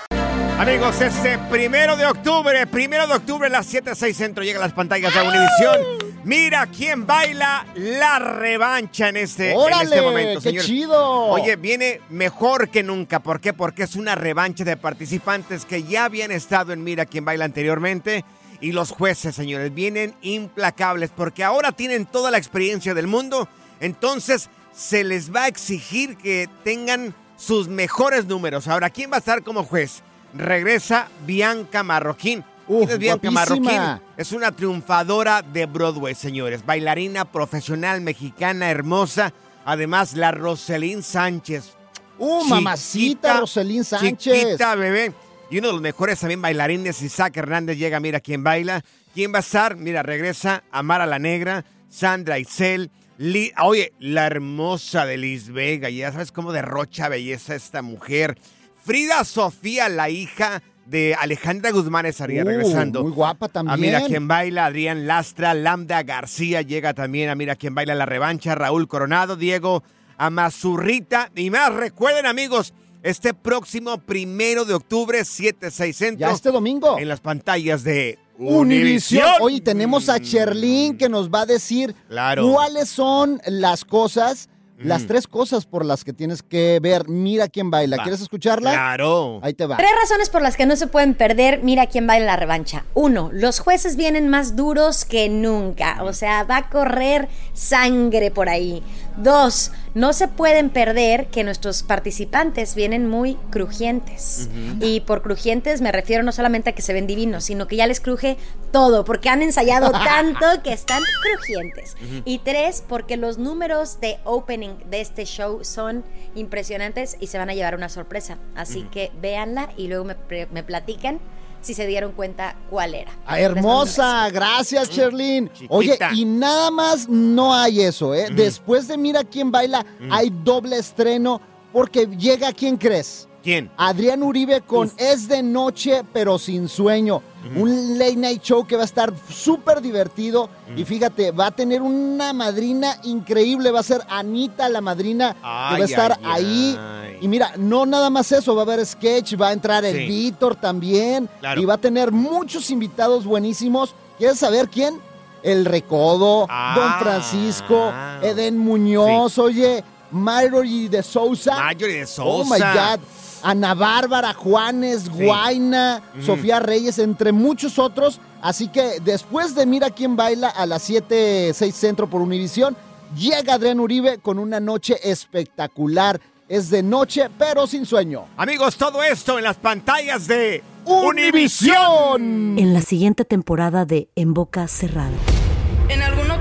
Amigos, 0.58 0.98
este 1.02 1.38
primero 1.50 1.94
de 1.96 2.06
octubre, 2.06 2.66
primero 2.66 3.06
de 3.06 3.14
octubre 3.14 3.48
a 3.48 3.50
las 3.50 3.66
7, 3.66 3.94
6 3.94 4.16
centro, 4.16 4.42
llega 4.42 4.58
a 4.58 4.62
las 4.62 4.72
pantallas 4.72 5.12
de 5.12 5.20
Univisión. 5.20 5.78
Mira 6.24 6.66
quién 6.66 7.06
baila 7.06 7.66
la 7.74 8.18
revancha 8.18 9.08
en 9.10 9.18
este, 9.18 9.52
en 9.52 9.72
este 9.82 10.00
momento, 10.00 10.40
¡Qué 10.40 10.48
señores. 10.48 10.66
chido! 10.66 11.26
Oye, 11.26 11.56
viene 11.56 12.00
mejor 12.08 12.70
que 12.70 12.82
nunca. 12.82 13.20
¿Por 13.20 13.40
qué? 13.40 13.52
Porque 13.52 13.82
es 13.82 13.94
una 13.94 14.14
revancha 14.14 14.64
de 14.64 14.76
participantes 14.78 15.66
que 15.66 15.82
ya 15.82 16.06
habían 16.06 16.30
estado 16.30 16.72
en 16.72 16.82
Mira 16.82 17.04
quién 17.04 17.26
baila 17.26 17.44
anteriormente. 17.44 18.24
Y 18.62 18.72
los 18.72 18.90
jueces, 18.90 19.34
señores, 19.34 19.72
vienen 19.74 20.14
implacables 20.22 21.10
porque 21.14 21.44
ahora 21.44 21.72
tienen 21.72 22.06
toda 22.06 22.30
la 22.30 22.38
experiencia 22.38 22.94
del 22.94 23.06
mundo. 23.06 23.48
Entonces, 23.80 24.50
se 24.80 25.04
les 25.04 25.30
va 25.30 25.44
a 25.44 25.48
exigir 25.48 26.16
que 26.16 26.48
tengan 26.64 27.14
sus 27.36 27.68
mejores 27.68 28.24
números. 28.24 28.66
Ahora, 28.66 28.88
¿quién 28.88 29.12
va 29.12 29.16
a 29.16 29.18
estar 29.18 29.42
como 29.42 29.62
juez? 29.62 30.02
Regresa 30.32 31.08
Bianca 31.26 31.82
Marroquín. 31.82 32.42
¿Quién 32.66 32.88
es 32.88 32.98
Bianca. 32.98 33.30
Marroquín? 33.30 33.70
Es 34.16 34.32
una 34.32 34.52
triunfadora 34.52 35.42
de 35.42 35.66
Broadway, 35.66 36.14
señores. 36.14 36.64
Bailarina 36.64 37.26
profesional 37.26 38.00
mexicana 38.00 38.70
hermosa. 38.70 39.34
Además, 39.66 40.14
la 40.14 40.30
Roselín 40.30 41.02
Sánchez. 41.02 41.74
¡Uh, 42.18 42.44
mamacita 42.44 43.40
Roselín 43.40 43.84
Sánchez! 43.84 44.16
Chiquita, 44.18 44.76
bebé. 44.76 45.12
Y 45.50 45.58
uno 45.58 45.68
de 45.68 45.72
los 45.74 45.82
mejores 45.82 46.20
también 46.20 46.40
bailarines, 46.40 47.02
Isaac 47.02 47.36
Hernández, 47.36 47.76
llega, 47.76 48.00
mira 48.00 48.20
quién 48.20 48.42
baila. 48.42 48.82
¿Quién 49.12 49.32
va 49.34 49.38
a 49.38 49.40
estar? 49.40 49.76
Mira, 49.76 50.02
regresa 50.02 50.62
Amara 50.70 51.04
la 51.04 51.18
Negra, 51.18 51.66
Sandra 51.90 52.38
Isel, 52.38 52.90
Li- 53.20 53.52
oye, 53.62 53.92
la 53.98 54.26
hermosa 54.26 55.04
de 55.04 55.18
Liz 55.18 55.50
Vega, 55.50 55.90
ya 55.90 56.10
sabes 56.10 56.32
cómo 56.32 56.52
derrocha 56.52 57.08
belleza 57.10 57.54
esta 57.54 57.82
mujer. 57.82 58.38
Frida 58.82 59.24
Sofía, 59.24 59.90
la 59.90 60.08
hija 60.08 60.62
de 60.86 61.14
Alejandra 61.14 61.70
Guzmán, 61.70 62.06
estaría 62.06 62.42
Uh, 62.42 62.46
regresando. 62.46 63.02
muy 63.02 63.12
guapa 63.12 63.48
también. 63.48 63.74
A 63.74 63.76
mira 63.76 64.06
quién 64.06 64.26
baila, 64.26 64.64
Adrián 64.64 65.06
Lastra, 65.06 65.52
Lambda 65.52 66.02
García 66.02 66.62
llega 66.62 66.94
también. 66.94 67.28
A 67.28 67.34
mira 67.34 67.56
quién 67.56 67.74
baila 67.74 67.94
la 67.94 68.06
revancha, 68.06 68.54
Raúl 68.54 68.88
Coronado, 68.88 69.36
Diego 69.36 69.82
Amazurrita 70.16 71.30
y 71.36 71.50
más. 71.50 71.74
Recuerden, 71.74 72.24
amigos, 72.24 72.72
este 73.02 73.34
próximo 73.34 73.98
primero 73.98 74.64
de 74.64 74.72
octubre, 74.74 75.24
7, 75.26 75.70
6 75.70 75.94
centro. 75.96 76.26
Ya 76.26 76.32
este 76.32 76.50
domingo. 76.50 76.98
En 76.98 77.08
las 77.08 77.20
pantallas 77.20 77.84
de 77.84 78.18
Univisión. 78.40 79.26
Hoy 79.40 79.60
tenemos 79.60 80.08
a 80.08 80.18
Cherlin 80.18 80.96
que 80.96 81.08
nos 81.08 81.28
va 81.30 81.42
a 81.42 81.46
decir 81.46 81.94
Claro. 82.08 82.50
cuáles 82.52 82.88
son 82.88 83.40
las 83.46 83.84
cosas, 83.84 84.48
las 84.78 85.02
Mm. 85.02 85.06
tres 85.08 85.26
cosas 85.26 85.66
por 85.66 85.84
las 85.84 86.04
que 86.04 86.14
tienes 86.14 86.42
que 86.42 86.78
ver. 86.80 87.06
Mira 87.06 87.48
quién 87.48 87.70
baila. 87.70 87.98
Va. 87.98 88.02
¿Quieres 88.02 88.22
escucharla? 88.22 88.72
Claro. 88.72 89.38
Ahí 89.42 89.52
te 89.52 89.66
va. 89.66 89.76
Tres 89.76 89.90
razones 90.00 90.30
por 90.30 90.40
las 90.40 90.56
que 90.56 90.64
no 90.64 90.74
se 90.74 90.86
pueden 90.86 91.12
perder. 91.12 91.60
Mira 91.62 91.86
quién 91.86 92.08
va 92.08 92.16
en 92.16 92.24
la 92.24 92.36
revancha. 92.36 92.86
Uno, 92.94 93.28
los 93.30 93.60
jueces 93.60 93.96
vienen 93.96 94.28
más 94.28 94.56
duros 94.56 95.04
que 95.04 95.28
nunca. 95.28 96.02
O 96.02 96.14
sea, 96.14 96.44
va 96.44 96.56
a 96.56 96.70
correr 96.70 97.28
sangre 97.52 98.30
por 98.30 98.48
ahí. 98.48 98.82
Dos, 99.18 99.70
no 99.94 100.12
se 100.12 100.28
pueden 100.28 100.70
perder 100.70 101.26
que 101.26 101.44
nuestros 101.44 101.82
participantes 101.82 102.74
vienen 102.74 103.08
muy 103.08 103.34
crujientes. 103.50 104.48
Y 104.80 105.00
por 105.00 105.22
crujientes 105.22 105.80
me 105.80 105.92
refiero 105.92 106.22
no 106.22 106.32
solamente 106.32 106.70
a 106.70 106.72
que 106.72 106.82
se 106.82 106.92
ven 106.92 107.06
divinos, 107.06 107.44
sino 107.44 107.66
que 107.66 107.76
ya 107.76 107.86
les 107.86 108.00
cruje 108.00 108.36
todo, 108.72 109.04
porque 109.04 109.28
han 109.28 109.42
ensayado 109.42 109.90
tanto 110.04 110.62
que 110.62 110.72
están 110.72 111.02
crujientes. 111.22 111.96
Y 112.24 112.38
tres, 112.38 112.84
porque 112.86 113.16
los 113.16 113.38
números 113.38 114.00
de 114.00 114.18
opening 114.24 114.76
de 114.90 115.00
este 115.00 115.24
show 115.24 115.64
son 115.64 116.04
impresionantes 116.34 117.16
y 117.20 117.26
se 117.26 117.38
van 117.38 117.50
a 117.50 117.54
llevar 117.54 117.74
una 117.74 117.88
sorpresa. 117.88 118.38
Así 118.54 118.82
que 118.90 119.10
véanla 119.20 119.70
y 119.76 119.88
luego 119.88 120.04
me, 120.04 120.16
me 120.52 120.62
platican 120.62 121.20
si 121.60 121.74
se 121.74 121.86
dieron 121.86 122.12
cuenta 122.12 122.56
cuál 122.70 122.94
era. 122.94 123.12
Ah, 123.26 123.38
hermosa, 123.40 124.28
gracias 124.30 124.90
Cherlin. 124.90 125.50
Oye, 125.68 125.98
y 126.14 126.24
nada 126.24 126.70
más 126.70 127.08
no 127.08 127.54
hay 127.54 127.82
eso, 127.82 128.14
¿eh? 128.14 128.26
Ujú. 128.26 128.34
Después 128.36 128.88
de 128.88 128.96
Mira 128.96 129.24
quién 129.24 129.50
baila, 129.50 129.84
Ujú. 130.00 130.08
hay 130.12 130.30
doble 130.42 130.78
estreno 130.78 131.40
porque 131.72 132.06
llega, 132.06 132.52
¿quién 132.52 132.76
crees? 132.76 133.28
¿Quién? 133.42 133.70
Adrián 133.76 134.22
Uribe 134.22 134.60
con 134.60 134.92
Es 134.98 135.26
de 135.28 135.42
Noche, 135.42 136.02
pero 136.12 136.38
sin 136.38 136.68
sueño. 136.68 137.22
Un 137.56 137.98
late 137.98 138.16
night 138.16 138.42
show 138.42 138.66
que 138.66 138.76
va 138.76 138.82
a 138.82 138.84
estar 138.84 139.12
súper 139.30 139.80
divertido. 139.80 140.48
Y 140.76 140.84
fíjate, 140.84 141.30
va 141.30 141.46
a 141.46 141.50
tener 141.50 141.80
una 141.82 142.32
madrina 142.32 142.96
increíble. 143.04 143.70
Va 143.70 143.80
a 143.80 143.82
ser 143.82 144.02
Anita, 144.08 144.68
la 144.68 144.80
madrina, 144.80 145.34
que 145.34 145.40
va 145.42 145.74
a 145.76 145.78
estar 145.84 146.18
ay, 146.22 146.44
ahí. 146.44 146.78
ay. 146.78 147.18
Y 147.22 147.28
mira, 147.28 147.52
no 147.56 147.86
nada 147.86 148.10
más 148.10 148.30
eso, 148.32 148.54
va 148.54 148.62
a 148.62 148.64
haber 148.64 148.84
sketch, 148.86 149.34
va 149.40 149.48
a 149.48 149.52
entrar 149.52 149.84
el 149.84 149.96
Sí. 149.96 150.06
Víctor 150.06 150.56
también. 150.56 151.28
Claro. 151.40 151.60
Y 151.60 151.64
va 151.64 151.74
a 151.74 151.78
tener 151.78 152.12
muchos 152.12 152.70
invitados 152.70 153.24
buenísimos. 153.24 153.94
¿Quieres 154.18 154.38
saber 154.38 154.68
quién? 154.68 154.98
El 155.42 155.64
Recodo, 155.64 156.46
Ah. 156.50 156.74
Don 156.76 156.92
Francisco, 157.00 157.90
Eden 158.22 158.58
Muñoz, 158.58 159.38
oye, 159.38 159.82
Marjorie 160.10 160.88
de 160.88 161.02
Sousa. 161.02 161.54
Marjorie 161.56 162.00
de 162.04 162.08
Oh 162.18 162.44
my 162.44 162.50
Sousa. 162.50 162.96
God. 162.96 163.00
Ana 163.42 163.74
Bárbara, 163.74 164.34
Juanes, 164.34 165.08
Guaina, 165.08 166.02
Ujú. 166.16 166.26
Sofía 166.26 166.60
Reyes, 166.60 166.98
entre 166.98 167.32
muchos 167.32 167.78
otros. 167.78 168.20
Así 168.42 168.68
que 168.68 169.00
después 169.04 169.54
de 169.54 169.66
Mira 169.66 169.90
quién 169.90 170.16
baila 170.16 170.48
a 170.48 170.66
las 170.66 170.82
7, 170.82 171.52
6 171.54 171.74
centro 171.74 172.08
por 172.08 172.20
Univisión, 172.20 172.76
llega 173.16 173.54
Adrián 173.54 173.80
Uribe 173.80 174.18
con 174.18 174.38
una 174.38 174.60
noche 174.60 174.96
espectacular. 175.02 176.20
Es 176.48 176.68
de 176.70 176.82
noche, 176.82 177.28
pero 177.38 177.66
sin 177.66 177.86
sueño. 177.86 178.24
Amigos, 178.36 178.76
todo 178.76 179.02
esto 179.04 179.38
en 179.38 179.44
las 179.44 179.56
pantallas 179.56 180.26
de 180.26 180.62
Univisión. 180.84 182.58
En 182.58 182.74
la 182.74 182.80
siguiente 182.82 183.24
temporada 183.24 183.84
de 183.84 184.08
En 184.16 184.34
Boca 184.34 184.66
Cerrada. 184.66 185.10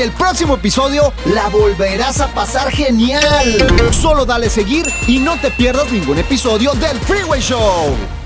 el 0.00 0.12
próximo 0.12 0.54
episodio 0.54 1.12
la 1.26 1.48
volverás 1.48 2.20
a 2.20 2.28
pasar 2.28 2.70
genial. 2.70 3.92
Solo 3.92 4.24
dale 4.24 4.48
seguir 4.48 4.86
y 5.06 5.18
no 5.18 5.38
te 5.38 5.50
pierdas 5.50 5.92
ningún 5.92 6.18
episodio 6.18 6.72
del 6.74 6.98
Freeway 7.00 7.40
Show. 7.40 8.19